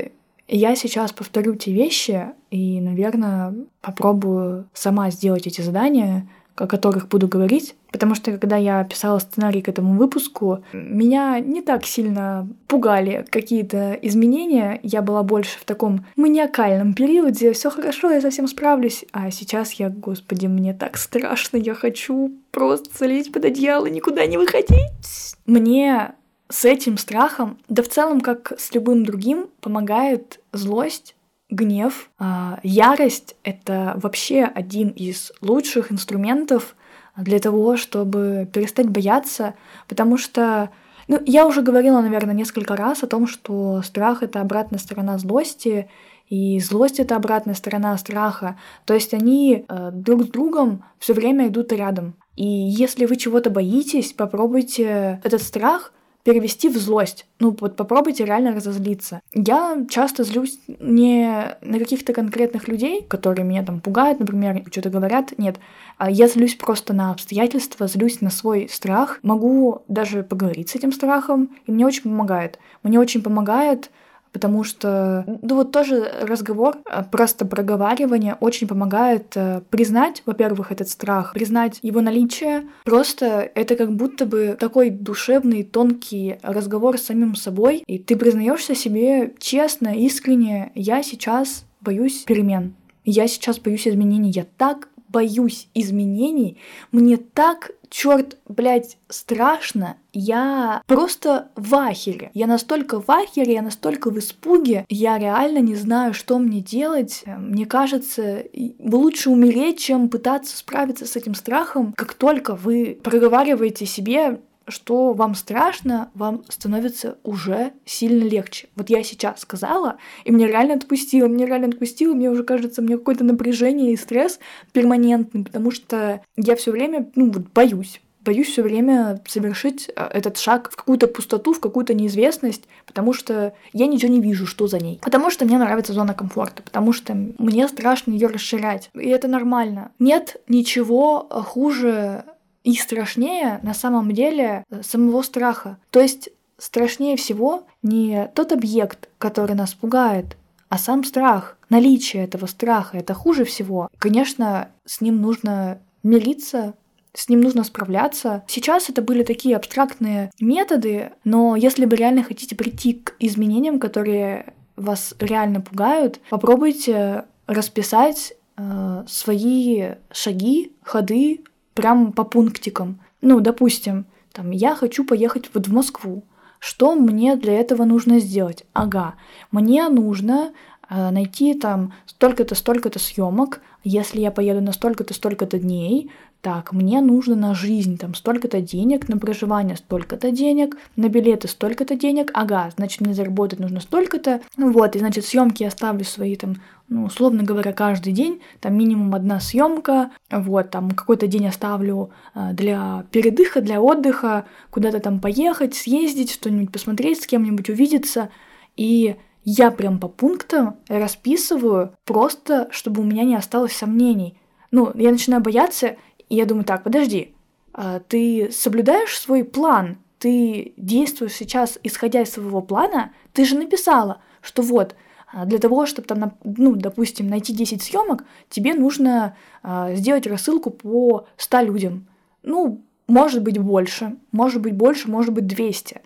я 0.56 0.76
сейчас 0.76 1.12
повторю 1.12 1.54
те 1.54 1.72
вещи 1.72 2.26
и, 2.50 2.80
наверное, 2.80 3.54
попробую 3.80 4.68
сама 4.74 5.10
сделать 5.10 5.46
эти 5.46 5.60
задания, 5.60 6.28
о 6.56 6.66
которых 6.66 7.08
буду 7.08 7.28
говорить, 7.28 7.74
потому 7.90 8.14
что 8.14 8.32
когда 8.32 8.56
я 8.56 8.84
писала 8.84 9.18
сценарий 9.18 9.62
к 9.62 9.68
этому 9.68 9.96
выпуску, 9.96 10.62
меня 10.72 11.40
не 11.40 11.62
так 11.62 11.86
сильно 11.86 12.46
пугали 12.68 13.24
какие-то 13.30 13.94
изменения. 14.02 14.78
Я 14.82 15.00
была 15.00 15.22
больше 15.22 15.58
в 15.58 15.64
таком 15.64 16.04
маниакальном 16.16 16.92
периоде. 16.92 17.52
Все 17.52 17.70
хорошо, 17.70 18.10
я 18.10 18.20
совсем 18.20 18.46
справлюсь. 18.48 19.04
А 19.12 19.30
сейчас 19.30 19.72
я, 19.74 19.88
господи, 19.88 20.46
мне 20.46 20.74
так 20.74 20.98
страшно, 20.98 21.56
я 21.56 21.74
хочу 21.74 22.32
просто 22.50 22.90
залезть 22.98 23.32
под 23.32 23.46
одеяло, 23.46 23.86
никуда 23.86 24.26
не 24.26 24.36
выходить. 24.36 25.36
Мне 25.46 26.12
с 26.52 26.64
этим 26.66 26.98
страхом, 26.98 27.58
да 27.68 27.82
в 27.82 27.88
целом, 27.88 28.20
как 28.20 28.52
с 28.58 28.74
любым 28.74 29.06
другим, 29.06 29.48
помогает 29.60 30.40
злость, 30.52 31.16
гнев, 31.48 32.10
а, 32.18 32.60
ярость— 32.62 33.36
это 33.42 33.94
вообще 33.96 34.44
один 34.44 34.88
из 34.88 35.32
лучших 35.40 35.90
инструментов 35.90 36.76
для 37.16 37.38
того, 37.38 37.76
чтобы 37.76 38.48
перестать 38.52 38.88
бояться, 38.88 39.54
потому 39.88 40.16
что 40.16 40.70
ну, 41.08 41.20
я 41.26 41.46
уже 41.46 41.62
говорила, 41.62 42.00
наверное, 42.00 42.34
несколько 42.34 42.76
раз 42.76 43.02
о 43.02 43.06
том, 43.06 43.26
что 43.26 43.82
страх— 43.82 44.22
это 44.22 44.40
обратная 44.40 44.78
сторона 44.78 45.18
злости, 45.18 45.88
и 46.28 46.60
злость— 46.60 46.98
это 47.00 47.16
обратная 47.16 47.54
сторона 47.54 47.96
страха. 47.98 48.58
То 48.86 48.94
есть 48.94 49.12
они 49.12 49.64
э, 49.68 49.90
друг 49.92 50.22
с 50.22 50.26
другом 50.28 50.84
все 50.98 51.12
время 51.12 51.48
идут 51.48 51.72
рядом. 51.72 52.14
И 52.36 52.46
если 52.46 53.04
вы 53.04 53.16
чего-то 53.16 53.50
боитесь, 53.50 54.12
попробуйте 54.12 55.20
этот 55.24 55.42
страх 55.42 55.92
перевести 56.22 56.68
в 56.68 56.76
злость. 56.76 57.26
Ну, 57.40 57.56
вот 57.60 57.76
попробуйте 57.76 58.24
реально 58.24 58.54
разозлиться. 58.54 59.20
Я 59.34 59.84
часто 59.90 60.24
злюсь 60.24 60.58
не 60.66 61.56
на 61.60 61.78
каких-то 61.78 62.12
конкретных 62.12 62.68
людей, 62.68 63.02
которые 63.02 63.44
меня 63.44 63.64
там 63.64 63.80
пугают, 63.80 64.20
например, 64.20 64.62
что-то 64.70 64.90
говорят, 64.90 65.36
нет. 65.38 65.56
А 65.98 66.10
я 66.10 66.28
злюсь 66.28 66.54
просто 66.54 66.92
на 66.92 67.10
обстоятельства, 67.10 67.86
злюсь 67.86 68.20
на 68.20 68.30
свой 68.30 68.68
страх. 68.68 69.18
Могу 69.22 69.82
даже 69.88 70.22
поговорить 70.22 70.70
с 70.70 70.74
этим 70.74 70.92
страхом, 70.92 71.50
и 71.66 71.72
мне 71.72 71.86
очень 71.86 72.02
помогает. 72.02 72.58
Мне 72.82 73.00
очень 73.00 73.22
помогает 73.22 73.90
потому 74.32 74.64
что, 74.64 75.24
ну 75.42 75.56
вот 75.56 75.72
тоже 75.72 76.10
разговор, 76.22 76.78
э, 76.84 77.04
просто 77.10 77.44
проговаривание 77.44 78.36
очень 78.40 78.66
помогает 78.66 79.32
э, 79.36 79.60
признать, 79.70 80.22
во-первых, 80.26 80.72
этот 80.72 80.88
страх, 80.88 81.34
признать 81.34 81.78
его 81.82 82.00
наличие. 82.00 82.64
Просто 82.84 83.50
это 83.54 83.76
как 83.76 83.92
будто 83.92 84.26
бы 84.26 84.56
такой 84.58 84.90
душевный, 84.90 85.62
тонкий 85.62 86.36
разговор 86.42 86.98
с 86.98 87.02
самим 87.02 87.34
собой, 87.34 87.84
и 87.86 87.98
ты 87.98 88.16
признаешься 88.16 88.74
себе 88.74 89.34
честно, 89.38 89.94
искренне, 89.94 90.72
я 90.74 91.02
сейчас 91.02 91.64
боюсь 91.80 92.24
перемен. 92.24 92.74
Я 93.04 93.26
сейчас 93.26 93.58
боюсь 93.58 93.88
изменений. 93.88 94.30
Я 94.30 94.46
так 94.56 94.88
боюсь 95.12 95.68
изменений. 95.74 96.58
Мне 96.90 97.16
так 97.18 97.72
черт, 97.92 98.38
блядь, 98.48 98.96
страшно. 99.08 99.96
Я 100.12 100.82
просто 100.86 101.50
в 101.54 101.74
ахере. 101.74 102.30
Я 102.34 102.46
настолько 102.46 103.00
в 103.00 103.10
ахере, 103.10 103.54
я 103.54 103.62
настолько 103.62 104.10
в 104.10 104.18
испуге. 104.18 104.86
Я 104.88 105.18
реально 105.18 105.58
не 105.58 105.74
знаю, 105.74 106.14
что 106.14 106.38
мне 106.38 106.60
делать. 106.60 107.22
Мне 107.26 107.66
кажется, 107.66 108.44
лучше 108.78 109.30
умереть, 109.30 109.78
чем 109.78 110.08
пытаться 110.08 110.56
справиться 110.56 111.06
с 111.06 111.16
этим 111.16 111.34
страхом. 111.34 111.92
Как 111.96 112.14
только 112.14 112.54
вы 112.54 112.98
проговариваете 113.02 113.86
себе 113.86 114.40
что 114.68 115.12
вам 115.12 115.34
страшно, 115.34 116.10
вам 116.14 116.44
становится 116.48 117.18
уже 117.22 117.72
сильно 117.84 118.24
легче. 118.24 118.68
Вот 118.76 118.90
я 118.90 119.02
сейчас 119.02 119.40
сказала, 119.40 119.96
и 120.24 120.32
мне 120.32 120.46
реально 120.46 120.74
отпустило, 120.74 121.28
мне 121.28 121.46
реально 121.46 121.68
отпустило, 121.68 122.14
мне 122.14 122.30
уже 122.30 122.44
кажется, 122.44 122.82
мне 122.82 122.96
какое-то 122.96 123.24
напряжение 123.24 123.92
и 123.92 123.96
стресс 123.96 124.38
перманентный, 124.72 125.44
потому 125.44 125.70
что 125.70 126.22
я 126.36 126.56
все 126.56 126.70
время, 126.70 127.10
ну 127.14 127.30
вот, 127.30 127.48
боюсь 127.52 128.00
боюсь 128.24 128.48
все 128.48 128.62
время 128.62 129.20
совершить 129.26 129.90
э, 129.94 130.04
этот 130.12 130.38
шаг 130.38 130.70
в 130.70 130.76
какую-то 130.76 131.08
пустоту, 131.08 131.52
в 131.52 131.60
какую-то 131.60 131.94
неизвестность, 131.94 132.64
потому 132.86 133.12
что 133.12 133.54
я 133.72 133.86
ничего 133.86 134.12
не 134.12 134.20
вижу, 134.20 134.46
что 134.46 134.66
за 134.66 134.78
ней. 134.78 135.00
Потому 135.02 135.30
что 135.30 135.44
мне 135.44 135.58
нравится 135.58 135.92
зона 135.92 136.14
комфорта, 136.14 136.62
потому 136.62 136.92
что 136.92 137.14
мне 137.14 137.68
страшно 137.68 138.12
ее 138.12 138.28
расширять. 138.28 138.90
И 138.94 139.08
это 139.08 139.28
нормально. 139.28 139.90
Нет 139.98 140.40
ничего 140.48 141.28
хуже 141.30 142.24
и 142.64 142.74
страшнее 142.74 143.60
на 143.62 143.74
самом 143.74 144.12
деле 144.12 144.64
э, 144.70 144.82
самого 144.82 145.22
страха. 145.22 145.78
То 145.90 146.00
есть 146.00 146.30
страшнее 146.58 147.16
всего 147.16 147.66
не 147.82 148.30
тот 148.34 148.52
объект, 148.52 149.08
который 149.18 149.56
нас 149.56 149.74
пугает, 149.74 150.36
а 150.68 150.78
сам 150.78 151.04
страх, 151.04 151.58
наличие 151.68 152.24
этого 152.24 152.46
страха, 152.46 152.96
это 152.96 153.14
хуже 153.14 153.44
всего. 153.44 153.88
Конечно, 153.98 154.68
с 154.86 155.00
ним 155.00 155.20
нужно 155.20 155.80
мириться, 156.02 156.74
с 157.14 157.28
ним 157.28 157.40
нужно 157.40 157.64
справляться. 157.64 158.42
Сейчас 158.46 158.88
это 158.88 159.02
были 159.02 159.22
такие 159.22 159.56
абстрактные 159.56 160.30
методы, 160.40 161.12
но 161.24 161.56
если 161.56 161.84
вы 161.84 161.96
реально 161.96 162.22
хотите 162.22 162.56
прийти 162.56 162.94
к 162.94 163.14
изменениям, 163.18 163.78
которые 163.78 164.54
вас 164.76 165.14
реально 165.18 165.60
пугают, 165.60 166.20
попробуйте 166.30 167.24
расписать 167.46 168.34
э, 168.56 169.04
свои 169.06 169.90
шаги, 170.10 170.72
ходы, 170.82 171.42
прям 171.74 172.12
по 172.12 172.24
пунктикам. 172.24 173.00
Ну, 173.20 173.40
допустим, 173.40 174.06
там, 174.32 174.50
я 174.50 174.74
хочу 174.74 175.04
поехать 175.04 175.50
вот 175.54 175.68
в 175.68 175.72
Москву. 175.72 176.24
Что 176.58 176.94
мне 176.94 177.36
для 177.36 177.54
этого 177.54 177.84
нужно 177.84 178.20
сделать? 178.20 178.64
Ага, 178.72 179.14
мне 179.50 179.88
нужно 179.88 180.52
найти 180.92 181.54
там 181.54 181.92
столько-то, 182.06 182.54
столько-то 182.54 182.98
съемок. 182.98 183.60
Если 183.84 184.20
я 184.20 184.30
поеду 184.30 184.60
на 184.60 184.72
столько-то, 184.72 185.14
столько-то 185.14 185.58
дней, 185.58 186.10
так, 186.42 186.72
мне 186.72 187.00
нужно 187.00 187.36
на 187.36 187.54
жизнь 187.54 187.96
там 187.96 188.16
столько-то 188.16 188.60
денег, 188.60 189.08
на 189.08 189.16
проживание 189.16 189.76
столько-то 189.76 190.32
денег, 190.32 190.76
на 190.96 191.08
билеты 191.08 191.46
столько-то 191.46 191.94
денег, 191.94 192.32
ага, 192.34 192.68
значит, 192.76 193.00
мне 193.00 193.14
заработать 193.14 193.60
нужно 193.60 193.78
столько-то, 193.78 194.40
ну 194.56 194.72
вот, 194.72 194.96
и 194.96 194.98
значит, 194.98 195.24
съемки 195.24 195.62
я 195.62 195.70
ставлю 195.70 196.04
свои 196.04 196.34
там, 196.34 196.56
ну, 196.88 197.04
условно 197.04 197.44
говоря, 197.44 197.72
каждый 197.72 198.12
день, 198.12 198.42
там 198.58 198.76
минимум 198.76 199.14
одна 199.14 199.38
съемка, 199.38 200.10
вот, 200.32 200.70
там 200.70 200.90
какой-то 200.90 201.28
день 201.28 201.46
оставлю 201.46 202.10
э, 202.34 202.52
для 202.54 203.06
передыха, 203.12 203.60
для 203.60 203.80
отдыха, 203.80 204.44
куда-то 204.70 204.98
там 204.98 205.20
поехать, 205.20 205.76
съездить, 205.76 206.32
что-нибудь 206.32 206.72
посмотреть, 206.72 207.22
с 207.22 207.26
кем-нибудь 207.28 207.70
увидеться, 207.70 208.30
и 208.76 209.14
я 209.44 209.70
прям 209.70 209.98
по 209.98 210.08
пунктам 210.08 210.76
расписываю, 210.88 211.94
просто 212.04 212.68
чтобы 212.70 213.02
у 213.02 213.04
меня 213.04 213.24
не 213.24 213.36
осталось 213.36 213.76
сомнений. 213.76 214.38
Ну, 214.70 214.90
я 214.94 215.10
начинаю 215.10 215.42
бояться, 215.42 215.96
и 216.28 216.36
я 216.36 216.46
думаю, 216.46 216.64
так, 216.64 216.82
подожди, 216.84 217.34
а 217.72 218.00
ты 218.00 218.50
соблюдаешь 218.50 219.18
свой 219.18 219.44
план? 219.44 219.98
ты 220.22 220.72
действуешь 220.76 221.32
сейчас, 221.32 221.80
исходя 221.82 222.22
из 222.22 222.30
своего 222.30 222.62
плана, 222.62 223.12
ты 223.32 223.44
же 223.44 223.58
написала, 223.58 224.20
что 224.40 224.62
вот, 224.62 224.94
а, 225.32 225.46
для 225.46 225.58
того, 225.58 225.84
чтобы 225.84 226.06
там, 226.06 226.38
ну, 226.44 226.76
допустим, 226.76 227.26
найти 227.26 227.52
10 227.52 227.82
съемок, 227.82 228.24
тебе 228.48 228.74
нужно 228.74 229.36
э, 229.64 229.96
сделать 229.96 230.28
рассылку 230.28 230.70
по 230.70 231.26
100 231.38 231.60
людям. 231.62 232.06
Ну, 232.44 232.84
может 233.08 233.42
быть 233.42 233.58
больше, 233.58 234.16
может 234.30 234.62
быть 234.62 234.76
больше, 234.76 235.10
может 235.10 235.32
быть 235.32 235.48
200. 235.48 236.02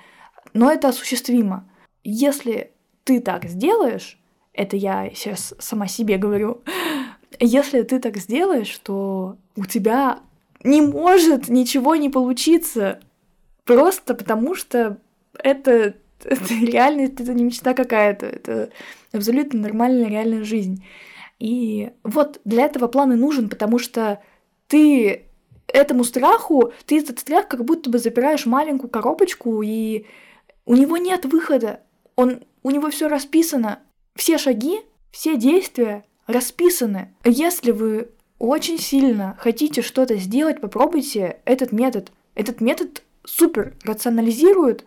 Но 0.55 0.73
это 0.73 0.89
осуществимо. 0.89 1.69
Если 2.03 2.71
ты 3.07 3.21
так 3.21 3.45
сделаешь, 3.45 4.19
это 4.53 4.77
я 4.77 5.11
сейчас 5.15 5.55
сама 5.61 5.87
себе 5.87 6.19
говорю, 6.19 6.63
если 7.39 7.83
ты 7.83 8.01
так 8.01 8.17
сделаешь, 8.17 8.77
то 8.79 9.37
у 9.55 9.65
тебя 9.65 10.19
не 10.65 10.83
может 10.83 11.49
ничего 11.49 11.95
не 11.95 12.11
получиться. 12.11 13.01
Просто 13.65 14.15
потому 14.15 14.57
что 14.57 14.99
это, 15.39 15.95
это 16.25 16.55
реальность, 16.61 17.21
это 17.21 17.33
не 17.33 17.45
мечта 17.45 17.75
какая-то, 17.75 18.27
это 18.27 18.71
абсолютно 19.13 19.61
нормальная 19.61 20.09
реальная 20.09 20.43
жизнь. 20.43 20.85
И 21.39 21.93
вот 22.03 22.41
для 22.45 22.65
этого 22.65 22.89
план 22.89 23.13
и 23.13 23.17
нужен, 23.17 23.49
потому 23.49 23.79
что 23.79 24.21
ты 24.67 25.27
этому 25.69 26.03
страху, 26.03 26.73
ты 26.87 26.99
этот 26.99 27.21
страх 27.21 27.47
как 27.47 27.65
будто 27.65 27.89
бы 27.89 27.99
запираешь 27.99 28.47
маленькую 28.47 28.91
коробочку, 28.91 29.63
и 29.63 30.07
у 30.65 30.75
него 30.75 30.97
нет 30.97 31.25
выхода. 31.25 31.81
Он, 32.17 32.43
у 32.63 32.71
него 32.71 32.91
все 32.91 33.09
расписано. 33.09 33.81
Все 34.15 34.39
шаги, 34.39 34.81
все 35.11 35.37
действия 35.37 36.05
расписаны. 36.27 37.15
Если 37.25 37.71
вы 37.71 38.11
очень 38.39 38.79
сильно 38.79 39.37
хотите 39.39 39.83
что-то 39.83 40.17
сделать, 40.17 40.61
попробуйте 40.61 41.41
этот 41.45 41.73
метод. 41.73 42.11
Этот 42.35 42.61
метод 42.61 43.03
супер 43.25 43.77
рационализирует 43.85 44.85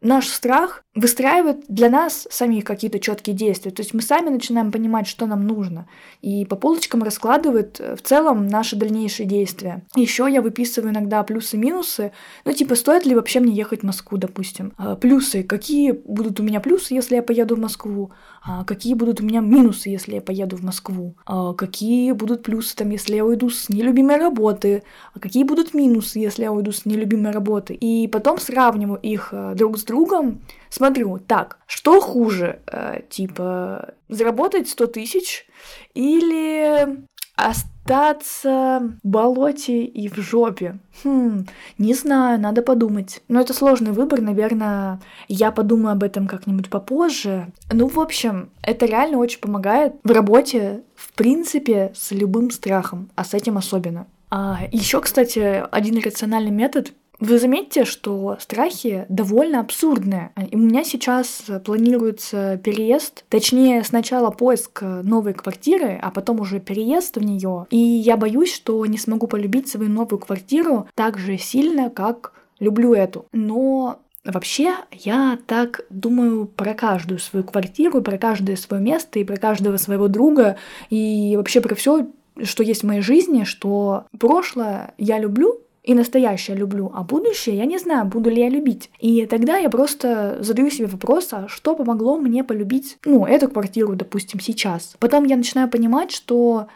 наш 0.00 0.28
страх 0.28 0.82
выстраивает 0.94 1.64
для 1.68 1.88
нас 1.88 2.26
самих 2.30 2.64
какие-то 2.64 2.98
четкие 2.98 3.36
действия. 3.36 3.70
То 3.70 3.80
есть 3.80 3.94
мы 3.94 4.02
сами 4.02 4.28
начинаем 4.28 4.72
понимать, 4.72 5.06
что 5.06 5.26
нам 5.26 5.46
нужно. 5.46 5.86
И 6.20 6.44
по 6.44 6.56
полочкам 6.56 7.04
раскладывает 7.04 7.78
э, 7.78 7.94
в 7.94 8.02
целом 8.02 8.48
наши 8.48 8.74
дальнейшие 8.74 9.26
действия. 9.26 9.84
Еще 9.94 10.26
я 10.28 10.42
выписываю 10.42 10.92
иногда 10.92 11.22
плюсы-минусы. 11.22 12.10
Ну, 12.44 12.52
типа, 12.52 12.74
стоит 12.74 13.06
ли 13.06 13.14
вообще 13.14 13.38
мне 13.38 13.54
ехать 13.54 13.80
в 13.80 13.86
Москву, 13.86 14.18
допустим. 14.18 14.72
А, 14.78 14.96
плюсы. 14.96 15.44
Какие 15.44 15.92
будут 15.92 16.40
у 16.40 16.42
меня 16.42 16.58
плюсы, 16.58 16.94
если 16.94 17.14
я 17.14 17.22
поеду 17.22 17.54
в 17.54 17.60
Москву? 17.60 18.10
А 18.42 18.64
какие 18.64 18.94
будут 18.94 19.20
у 19.20 19.24
меня 19.24 19.40
минусы, 19.40 19.90
если 19.90 20.14
я 20.14 20.20
поеду 20.20 20.56
в 20.56 20.64
Москву? 20.64 21.14
А 21.24 21.52
какие 21.52 22.10
будут 22.12 22.42
плюсы, 22.42 22.74
там, 22.74 22.90
если 22.90 23.14
я 23.14 23.24
уйду 23.24 23.48
с 23.50 23.68
нелюбимой 23.68 24.16
работы? 24.16 24.82
Какие 25.20 25.44
будут 25.44 25.72
минусы, 25.72 26.18
если 26.18 26.42
я 26.42 26.52
уйду 26.52 26.72
с 26.72 26.84
нелюбимой 26.84 27.30
работы? 27.30 27.74
И 27.74 28.08
потом 28.08 28.38
сравниваю 28.38 28.98
их 29.00 29.28
э, 29.32 29.54
друг 29.54 29.78
с 29.78 29.84
другом, 29.84 30.40
смотрю, 30.70 30.89
так, 31.26 31.58
что 31.66 32.00
хуже, 32.00 32.60
э, 32.66 33.00
типа, 33.08 33.94
заработать 34.08 34.68
100 34.68 34.86
тысяч 34.88 35.46
или 35.94 36.98
остаться 37.36 38.96
в 39.02 39.08
болоте 39.08 39.84
и 39.84 40.08
в 40.08 40.16
жопе? 40.16 40.78
Хм, 41.02 41.46
не 41.78 41.94
знаю, 41.94 42.40
надо 42.40 42.62
подумать. 42.62 43.22
Но 43.28 43.40
это 43.40 43.54
сложный 43.54 43.92
выбор, 43.92 44.20
наверное, 44.20 45.00
я 45.28 45.50
подумаю 45.50 45.92
об 45.92 46.02
этом 46.02 46.26
как-нибудь 46.26 46.70
попозже. 46.70 47.52
Ну, 47.72 47.86
в 47.88 47.98
общем, 47.98 48.50
это 48.62 48.86
реально 48.86 49.18
очень 49.18 49.40
помогает 49.40 49.94
в 50.04 50.10
работе, 50.10 50.82
в 50.94 51.12
принципе, 51.14 51.92
с 51.94 52.10
любым 52.10 52.50
страхом, 52.50 53.10
а 53.14 53.24
с 53.24 53.34
этим 53.34 53.56
особенно. 53.56 54.06
А, 54.30 54.60
еще, 54.70 55.00
кстати, 55.00 55.64
один 55.72 55.98
рациональный 56.00 56.52
метод 56.52 56.92
вы 57.20 57.38
заметите, 57.38 57.84
что 57.84 58.36
страхи 58.40 59.06
довольно 59.08 59.60
абсурдные. 59.60 60.32
И 60.50 60.56
у 60.56 60.58
меня 60.58 60.84
сейчас 60.84 61.44
планируется 61.64 62.60
переезд, 62.62 63.24
точнее 63.28 63.84
сначала 63.84 64.30
поиск 64.30 64.82
новой 64.82 65.34
квартиры, 65.34 65.98
а 66.00 66.10
потом 66.10 66.40
уже 66.40 66.60
переезд 66.60 67.16
в 67.16 67.22
нее. 67.22 67.66
И 67.70 67.76
я 67.76 68.16
боюсь, 68.16 68.52
что 68.52 68.84
не 68.86 68.98
смогу 68.98 69.26
полюбить 69.26 69.68
свою 69.68 69.90
новую 69.90 70.18
квартиру 70.18 70.88
так 70.94 71.18
же 71.18 71.36
сильно, 71.38 71.90
как 71.90 72.32
люблю 72.58 72.94
эту. 72.94 73.26
Но 73.32 74.00
Вообще, 74.22 74.74
я 74.92 75.38
так 75.46 75.86
думаю 75.88 76.44
про 76.44 76.74
каждую 76.74 77.18
свою 77.18 77.42
квартиру, 77.42 78.02
про 78.02 78.18
каждое 78.18 78.56
свое 78.56 78.82
место 78.82 79.18
и 79.18 79.24
про 79.24 79.38
каждого 79.38 79.78
своего 79.78 80.08
друга, 80.08 80.58
и 80.90 81.34
вообще 81.38 81.62
про 81.62 81.74
все, 81.74 82.06
что 82.42 82.62
есть 82.62 82.82
в 82.82 82.86
моей 82.86 83.00
жизни, 83.00 83.44
что 83.44 84.04
прошлое 84.18 84.92
я 84.98 85.18
люблю, 85.18 85.62
и 85.82 85.94
настоящее 85.94 86.56
люблю, 86.56 86.90
а 86.94 87.02
будущее 87.02 87.56
я 87.56 87.64
не 87.64 87.78
знаю, 87.78 88.06
буду 88.06 88.30
ли 88.30 88.42
я 88.42 88.48
любить. 88.48 88.90
И 88.98 89.24
тогда 89.26 89.56
я 89.56 89.70
просто 89.70 90.38
задаю 90.40 90.70
себе 90.70 90.86
вопрос, 90.86 91.28
а 91.32 91.48
что 91.48 91.74
помогло 91.74 92.16
мне 92.16 92.44
полюбить, 92.44 92.98
ну, 93.04 93.24
эту 93.24 93.48
квартиру, 93.48 93.94
допустим, 93.94 94.40
сейчас. 94.40 94.96
Потом 94.98 95.24
я 95.24 95.36
начинаю 95.36 95.68
понимать, 95.68 96.10
что 96.10 96.68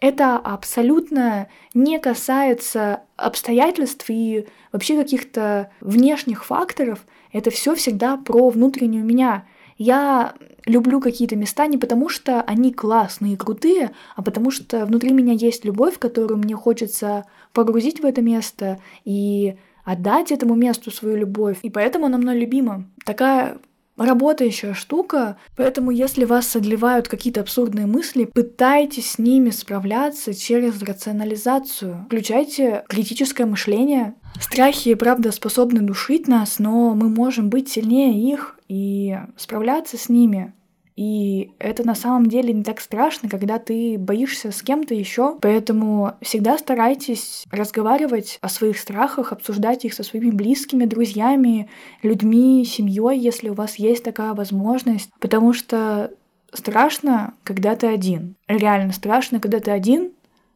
это 0.00 0.36
абсолютно 0.36 1.48
не 1.74 1.98
касается 1.98 3.02
обстоятельств 3.16 4.06
и 4.08 4.46
вообще 4.72 4.96
каких-то 4.96 5.70
внешних 5.80 6.44
факторов. 6.44 7.06
Это 7.32 7.50
все 7.50 7.74
всегда 7.74 8.16
про 8.16 8.50
внутреннюю 8.50 9.04
меня. 9.04 9.46
Я 9.78 10.34
люблю 10.64 11.00
какие-то 11.00 11.36
места 11.36 11.66
не 11.66 11.78
потому, 11.78 12.08
что 12.08 12.42
они 12.42 12.72
классные 12.72 13.34
и 13.34 13.36
крутые, 13.36 13.92
а 14.14 14.22
потому 14.22 14.50
что 14.50 14.86
внутри 14.86 15.12
меня 15.12 15.32
есть 15.32 15.64
любовь, 15.64 15.98
которую 15.98 16.38
мне 16.38 16.54
хочется 16.54 17.24
погрузить 17.52 18.00
в 18.00 18.06
это 18.06 18.22
место 18.22 18.78
и 19.04 19.56
отдать 19.84 20.32
этому 20.32 20.54
месту 20.54 20.90
свою 20.90 21.16
любовь. 21.16 21.58
И 21.62 21.70
поэтому 21.70 22.06
оно 22.06 22.18
мной 22.18 22.38
любимо. 22.38 22.84
Такая 23.04 23.58
работающая 23.96 24.74
штука, 24.74 25.38
поэтому 25.56 25.90
если 25.90 26.24
вас 26.24 26.54
одолевают 26.54 27.08
какие-то 27.08 27.40
абсурдные 27.40 27.86
мысли, 27.86 28.24
пытайтесь 28.24 29.12
с 29.12 29.18
ними 29.18 29.50
справляться 29.50 30.34
через 30.34 30.82
рационализацию. 30.82 32.04
Включайте 32.06 32.84
критическое 32.88 33.46
мышление. 33.46 34.14
Страхи, 34.38 34.94
правда, 34.94 35.32
способны 35.32 35.80
душить 35.80 36.28
нас, 36.28 36.58
но 36.58 36.94
мы 36.94 37.08
можем 37.08 37.48
быть 37.48 37.70
сильнее 37.70 38.30
их 38.30 38.55
и 38.68 39.16
справляться 39.36 39.96
с 39.96 40.08
ними. 40.08 40.52
И 40.96 41.50
это 41.58 41.86
на 41.86 41.94
самом 41.94 42.26
деле 42.26 42.54
не 42.54 42.64
так 42.64 42.80
страшно, 42.80 43.28
когда 43.28 43.58
ты 43.58 43.98
боишься 43.98 44.50
с 44.50 44.62
кем-то 44.62 44.94
еще. 44.94 45.36
Поэтому 45.42 46.12
всегда 46.22 46.56
старайтесь 46.56 47.44
разговаривать 47.50 48.38
о 48.40 48.48
своих 48.48 48.78
страхах, 48.78 49.32
обсуждать 49.32 49.84
их 49.84 49.92
со 49.92 50.02
своими 50.02 50.30
близкими, 50.30 50.86
друзьями, 50.86 51.68
людьми, 52.02 52.64
семьей, 52.64 53.18
если 53.18 53.50
у 53.50 53.54
вас 53.54 53.76
есть 53.76 54.04
такая 54.04 54.32
возможность. 54.32 55.10
Потому 55.20 55.52
что 55.52 56.12
страшно, 56.52 57.34
когда 57.42 57.76
ты 57.76 57.88
один. 57.88 58.36
Реально 58.48 58.94
страшно, 58.94 59.38
когда 59.38 59.60
ты 59.60 59.72
один, 59.72 60.12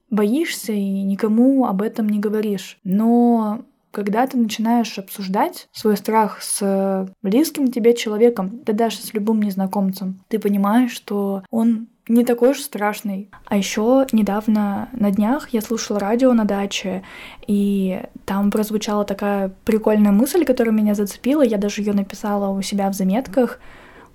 боишься 0.09 0.73
и 0.73 1.03
никому 1.03 1.67
об 1.67 1.83
этом 1.83 2.09
не 2.09 2.19
говоришь. 2.19 2.79
Но 2.83 3.63
когда 3.91 4.27
ты 4.27 4.37
начинаешь 4.37 4.99
обсуждать 4.99 5.69
свой 5.73 5.97
страх 5.97 6.43
с 6.43 7.09
близким 7.23 7.71
тебе 7.71 7.95
человеком, 7.95 8.61
да 8.65 8.73
даже 8.73 8.99
с 8.99 9.13
любым 9.15 9.43
незнакомцем, 9.43 10.21
ты 10.29 10.39
понимаешь, 10.39 10.93
что 10.93 11.43
он 11.51 11.89
не 12.09 12.25
такой 12.25 12.51
уж 12.51 12.61
страшный. 12.61 13.31
А 13.47 13.57
еще 13.57 14.07
недавно 14.13 14.89
на 14.93 15.11
днях 15.11 15.51
я 15.51 15.61
слушала 15.61 16.01
радио 16.01 16.33
на 16.33 16.45
даче, 16.45 17.03
и 17.47 18.03
там 18.25 18.51
прозвучала 18.51 19.05
такая 19.05 19.53
прикольная 19.65 20.13
мысль, 20.13 20.45
которая 20.45 20.75
меня 20.75 20.95
зацепила. 20.95 21.43
Я 21.43 21.57
даже 21.57 21.83
ее 21.83 21.93
написала 21.93 22.49
у 22.49 22.61
себя 22.63 22.91
в 22.91 22.95
заметках. 22.95 23.61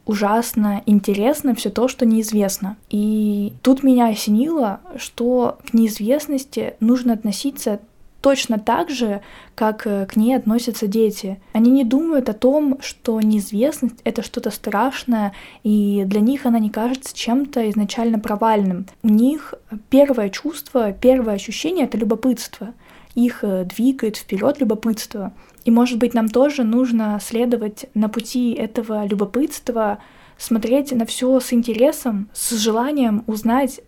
Ужасно 0.05 0.83
интересно 0.85 1.55
все 1.55 1.69
то, 1.69 1.87
что 1.87 2.05
неизвестно. 2.05 2.77
И 2.89 3.53
тут 3.63 3.81
меня 3.81 4.09
осенило, 4.09 4.81
что 4.97 5.57
к 5.67 5.73
неизвестности 5.73 6.75
нужно 6.79 7.13
относиться 7.13 7.79
точно 8.25 8.57
так 8.57 8.89
же, 8.89 9.21
как 9.53 9.85
э, 9.85 10.07
к 10.07 10.15
ней 10.15 10.35
относятся 10.35 10.87
дети. 10.87 11.39
Они 11.53 11.69
не 11.69 11.83
думают 11.83 12.27
о 12.27 12.33
том, 12.33 12.79
что 12.81 13.21
неизвестность— 13.21 13.97
это 14.03 14.23
что-то 14.23 14.49
страшное, 14.49 15.33
и 15.61 16.01
для 16.07 16.21
них 16.21 16.47
она 16.47 16.57
не 16.57 16.71
кажется 16.71 17.15
чем-то 17.15 17.69
изначально 17.69 18.17
провальным. 18.17 18.87
У 19.03 19.09
них 19.09 19.53
первое 19.91 20.29
чувство, 20.29 20.91
первое 20.91 21.35
ощущение— 21.35 21.85
это 21.85 21.99
любопытство. 21.99 22.73
Их 23.13 23.43
э, 23.43 23.63
двигает 23.65 24.17
вперед 24.17 24.59
любопытство. 24.59 25.31
И, 25.63 25.69
может 25.69 25.99
быть, 25.99 26.15
нам 26.15 26.27
тоже 26.27 26.63
нужно 26.63 27.19
следовать 27.21 27.85
на 27.93 28.09
пути 28.09 28.53
этого 28.53 29.05
любопытства, 29.05 29.99
смотреть 30.39 30.91
на 30.91 31.05
все 31.05 31.39
с 31.39 31.53
интересом, 31.53 32.27
с 32.33 32.57
желанием 32.57 33.23
узнать, 33.27 33.81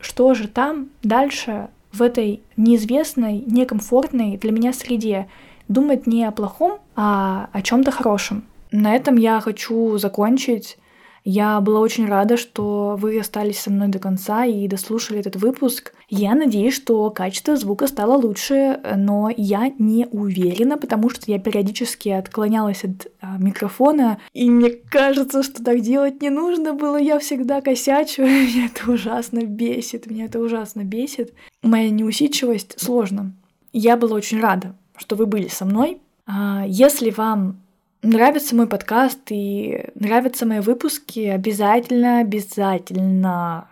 что 0.00 0.34
же 0.34 0.48
там 0.48 0.88
дальше 1.04 1.68
в 1.94 2.02
этой 2.02 2.42
неизвестной, 2.56 3.44
некомфортной 3.46 4.36
для 4.36 4.50
меня 4.50 4.72
среде. 4.72 5.28
Думать 5.68 6.06
не 6.06 6.24
о 6.24 6.32
плохом, 6.32 6.80
а 6.96 7.48
о 7.52 7.62
чем-то 7.62 7.90
хорошем. 7.90 8.44
На 8.72 8.96
этом 8.96 9.16
я 9.16 9.40
хочу 9.40 9.96
закончить. 9.98 10.76
Я 11.24 11.62
была 11.62 11.80
очень 11.80 12.06
рада, 12.06 12.36
что 12.36 12.96
вы 13.00 13.18
остались 13.18 13.58
со 13.58 13.70
мной 13.70 13.88
до 13.88 13.98
конца 13.98 14.44
и 14.44 14.68
дослушали 14.68 15.20
этот 15.20 15.36
выпуск. 15.36 15.94
Я 16.10 16.34
надеюсь, 16.34 16.74
что 16.74 17.10
качество 17.10 17.56
звука 17.56 17.86
стало 17.86 18.16
лучше, 18.16 18.78
но 18.94 19.30
я 19.34 19.72
не 19.78 20.06
уверена, 20.10 20.76
потому 20.76 21.08
что 21.08 21.22
я 21.32 21.38
периодически 21.38 22.10
отклонялась 22.10 22.84
от 22.84 23.10
а, 23.22 23.38
микрофона, 23.38 24.18
и 24.34 24.50
мне 24.50 24.68
кажется, 24.70 25.42
что 25.42 25.64
так 25.64 25.80
делать 25.80 26.20
не 26.20 26.28
нужно 26.28 26.74
было. 26.74 26.98
Я 26.98 27.18
всегда 27.18 27.62
косячу, 27.62 28.22
меня 28.24 28.66
это 28.66 28.92
ужасно 28.92 29.44
бесит, 29.44 30.06
меня 30.10 30.26
это 30.26 30.38
ужасно 30.38 30.84
бесит. 30.84 31.32
Моя 31.62 31.88
неусидчивость 31.88 32.78
сложно. 32.78 33.32
Я 33.72 33.96
была 33.96 34.16
очень 34.16 34.40
рада, 34.40 34.76
что 34.96 35.16
вы 35.16 35.24
были 35.24 35.48
со 35.48 35.64
мной. 35.64 36.02
А, 36.26 36.64
если 36.66 37.08
вам 37.10 37.63
нравится 38.04 38.54
мой 38.54 38.68
подкаст 38.68 39.20
и 39.30 39.86
нравятся 39.94 40.46
мои 40.46 40.60
выпуски, 40.60 41.20
обязательно, 41.20 42.20
обязательно 42.20 43.68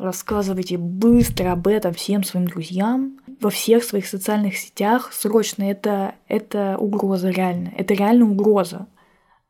рассказывайте 0.00 0.78
быстро 0.78 1.52
об 1.52 1.68
этом 1.68 1.92
всем 1.94 2.24
своим 2.24 2.46
друзьям 2.46 3.18
во 3.40 3.50
всех 3.50 3.84
своих 3.84 4.06
социальных 4.06 4.56
сетях. 4.56 5.12
Срочно 5.12 5.62
это, 5.62 6.14
это 6.26 6.76
угроза 6.78 7.30
реально. 7.30 7.72
Это 7.76 7.94
реально 7.94 8.30
угроза. 8.30 8.86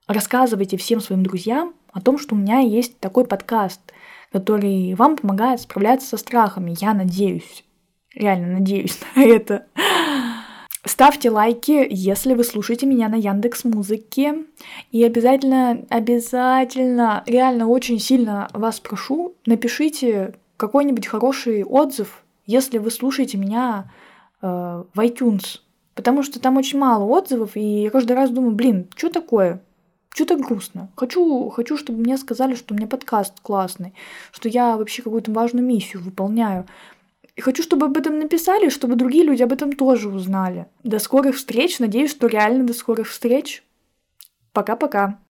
Рассказывайте 0.07 0.77
всем 0.77 1.01
своим 1.01 1.23
друзьям 1.23 1.75
о 1.93 2.01
том, 2.01 2.19
что 2.19 2.35
у 2.35 2.39
меня 2.39 2.61
есть 2.61 2.99
такой 2.99 3.25
подкаст, 3.25 3.81
который 4.33 4.95
вам 4.95 5.17
помогает 5.17 5.61
справляться 5.61 6.09
со 6.09 6.17
страхами. 6.17 6.75
Я 6.81 6.95
надеюсь, 6.95 7.65
реально 8.15 8.59
надеюсь 8.59 8.99
на 9.17 9.23
это. 9.23 9.67
Ставьте 10.85 11.31
лайки, 11.31 11.87
если 11.91 12.33
вы 12.33 12.43
слушаете 12.43 12.87
меня 12.87 13.09
на 13.11 13.17
Яндекс 13.17 13.65
Музыке. 13.65 14.47
И 14.91 15.05
обязательно, 15.05 15.85
обязательно, 15.91 17.23
реально 17.27 17.69
очень 17.69 17.99
сильно 17.99 18.49
вас 18.55 18.81
прошу, 18.81 19.35
напишите 19.45 20.35
какой-нибудь 20.57 21.07
хороший 21.07 21.65
отзыв, 21.65 22.23
если 22.47 22.79
вы 22.79 22.91
слушаете 22.91 23.37
меня 23.37 23.93
э, 24.41 24.47
в 24.47 24.99
iTunes. 25.01 25.61
Потому 25.95 26.23
что 26.23 26.41
там 26.41 26.57
очень 26.57 26.79
мало 26.79 27.05
отзывов, 27.05 27.57
и 27.57 27.83
я 27.83 27.91
каждый 27.91 28.13
раз 28.13 28.31
думаю, 28.31 28.55
блин, 28.55 28.89
что 28.97 29.11
такое? 29.11 29.63
Что-то 30.15 30.37
грустно. 30.37 30.89
Хочу, 30.97 31.51
хочу, 31.51 31.77
чтобы 31.77 32.01
мне 32.01 32.17
сказали, 32.17 32.55
что 32.55 32.73
у 32.73 32.77
меня 32.77 32.87
подкаст 32.87 33.41
классный, 33.43 33.93
что 34.33 34.49
я 34.49 34.79
вообще 34.79 35.03
какую-то 35.03 35.31
важную 35.31 35.65
миссию 35.65 36.03
выполняю. 36.03 36.67
И 37.37 37.41
хочу, 37.41 37.63
чтобы 37.63 37.87
об 37.87 37.97
этом 37.97 38.19
написали, 38.19 38.69
чтобы 38.69 38.97
другие 38.97 39.25
люди 39.25 39.43
об 39.43 39.53
этом 39.53 39.73
тоже 39.73 40.09
узнали. 40.09 40.67
До 40.83 40.99
скорых 40.99 41.37
встреч. 41.37 41.79
Надеюсь, 41.79 42.11
что 42.11 42.27
реально 42.27 42.65
до 42.65 42.75
скорых 42.75 43.09
встреч. 43.09 43.63
Пока-пока. 44.53 45.21